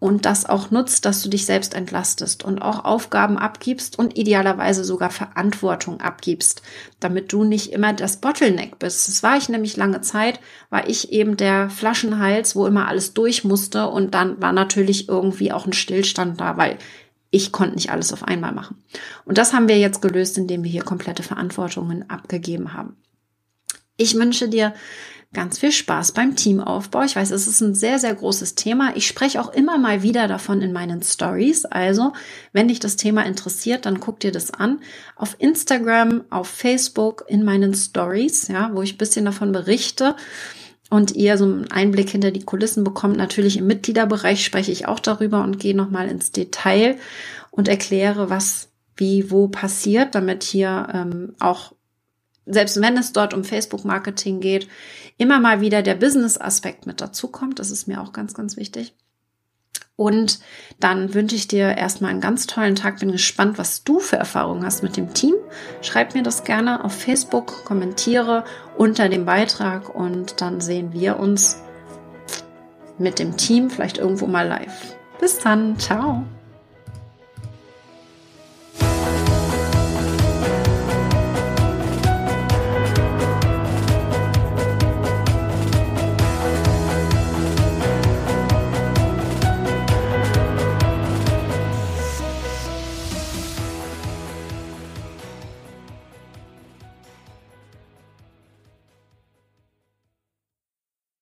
und 0.00 0.26
das 0.26 0.44
auch 0.44 0.70
nutzt, 0.70 1.06
dass 1.06 1.22
du 1.22 1.30
dich 1.30 1.46
selbst 1.46 1.72
entlastest 1.72 2.44
und 2.44 2.60
auch 2.60 2.84
Aufgaben 2.84 3.38
abgibst 3.38 3.98
und 3.98 4.18
idealerweise 4.18 4.84
sogar 4.84 5.08
Verantwortung 5.08 6.02
abgibst, 6.02 6.60
damit 7.00 7.32
du 7.32 7.44
nicht 7.44 7.72
immer 7.72 7.94
das 7.94 8.18
Bottleneck 8.18 8.78
bist. 8.78 9.08
Das 9.08 9.22
war 9.22 9.38
ich 9.38 9.48
nämlich 9.48 9.78
lange 9.78 10.02
Zeit, 10.02 10.40
war 10.68 10.88
ich 10.90 11.12
eben 11.12 11.38
der 11.38 11.70
Flaschenhals, 11.70 12.54
wo 12.54 12.66
immer 12.66 12.86
alles 12.86 13.14
durch 13.14 13.44
musste 13.44 13.88
und 13.88 14.14
dann 14.14 14.42
war 14.42 14.52
natürlich 14.52 15.08
irgendwie 15.08 15.52
auch 15.52 15.64
ein 15.64 15.72
Stillstand 15.72 16.38
da, 16.38 16.58
weil 16.58 16.76
ich 17.30 17.52
konnte 17.52 17.76
nicht 17.76 17.90
alles 17.90 18.12
auf 18.12 18.24
einmal 18.24 18.52
machen. 18.52 18.82
Und 19.24 19.38
das 19.38 19.52
haben 19.52 19.68
wir 19.68 19.78
jetzt 19.78 20.02
gelöst, 20.02 20.36
indem 20.36 20.64
wir 20.64 20.70
hier 20.70 20.82
komplette 20.82 21.22
Verantwortungen 21.22 22.10
abgegeben 22.10 22.74
haben. 22.74 22.96
Ich 23.96 24.14
wünsche 24.14 24.48
dir 24.48 24.74
ganz 25.32 25.58
viel 25.58 25.70
Spaß 25.70 26.12
beim 26.12 26.34
Teamaufbau. 26.34 27.02
Ich 27.04 27.14
weiß, 27.14 27.30
es 27.30 27.46
ist 27.46 27.60
ein 27.60 27.74
sehr, 27.74 28.00
sehr 28.00 28.14
großes 28.14 28.56
Thema. 28.56 28.96
Ich 28.96 29.06
spreche 29.06 29.40
auch 29.40 29.52
immer 29.52 29.78
mal 29.78 30.02
wieder 30.02 30.26
davon 30.26 30.60
in 30.60 30.72
meinen 30.72 31.02
Stories. 31.02 31.64
Also, 31.66 32.12
wenn 32.52 32.66
dich 32.66 32.80
das 32.80 32.96
Thema 32.96 33.24
interessiert, 33.24 33.86
dann 33.86 34.00
guck 34.00 34.18
dir 34.18 34.32
das 34.32 34.52
an. 34.52 34.80
Auf 35.14 35.36
Instagram, 35.38 36.24
auf 36.30 36.48
Facebook, 36.48 37.24
in 37.28 37.44
meinen 37.44 37.74
Stories, 37.74 38.48
ja, 38.48 38.70
wo 38.72 38.82
ich 38.82 38.94
ein 38.94 38.98
bisschen 38.98 39.24
davon 39.24 39.52
berichte 39.52 40.16
und 40.90 41.12
ihr 41.12 41.38
so 41.38 41.44
einen 41.44 41.70
Einblick 41.70 42.10
hinter 42.10 42.32
die 42.32 42.42
Kulissen 42.42 42.84
bekommt. 42.84 43.16
Natürlich 43.16 43.56
im 43.56 43.66
Mitgliederbereich 43.66 44.44
spreche 44.44 44.72
ich 44.72 44.86
auch 44.86 44.98
darüber 44.98 45.42
und 45.42 45.58
gehe 45.58 45.74
nochmal 45.74 46.08
ins 46.08 46.32
Detail 46.32 46.98
und 47.50 47.68
erkläre, 47.68 48.28
was 48.28 48.68
wie 48.96 49.30
wo 49.30 49.48
passiert, 49.48 50.14
damit 50.14 50.42
hier 50.42 50.88
ähm, 50.92 51.34
auch 51.38 51.72
selbst 52.46 52.80
wenn 52.80 52.96
es 52.96 53.12
dort 53.12 53.32
um 53.32 53.44
Facebook-Marketing 53.44 54.40
geht, 54.40 54.66
immer 55.18 55.38
mal 55.40 55.60
wieder 55.60 55.82
der 55.82 55.94
Business-Aspekt 55.94 56.86
mit 56.86 57.00
dazu 57.00 57.28
kommt. 57.28 57.58
Das 57.60 57.70
ist 57.70 57.86
mir 57.86 58.00
auch 58.00 58.12
ganz, 58.12 58.34
ganz 58.34 58.56
wichtig. 58.56 58.94
Und 60.00 60.38
dann 60.78 61.12
wünsche 61.12 61.36
ich 61.36 61.46
dir 61.46 61.76
erstmal 61.76 62.10
einen 62.10 62.22
ganz 62.22 62.46
tollen 62.46 62.74
Tag. 62.74 63.00
Bin 63.00 63.12
gespannt, 63.12 63.58
was 63.58 63.84
du 63.84 63.98
für 63.98 64.16
Erfahrungen 64.16 64.64
hast 64.64 64.82
mit 64.82 64.96
dem 64.96 65.12
Team. 65.12 65.34
Schreib 65.82 66.14
mir 66.14 66.22
das 66.22 66.44
gerne 66.44 66.82
auf 66.86 66.94
Facebook, 66.94 67.66
kommentiere 67.66 68.44
unter 68.78 69.10
dem 69.10 69.26
Beitrag 69.26 69.94
und 69.94 70.40
dann 70.40 70.62
sehen 70.62 70.94
wir 70.94 71.20
uns 71.20 71.62
mit 72.96 73.18
dem 73.18 73.36
Team 73.36 73.68
vielleicht 73.68 73.98
irgendwo 73.98 74.26
mal 74.26 74.48
live. 74.48 74.96
Bis 75.20 75.38
dann, 75.38 75.78
ciao. 75.78 76.24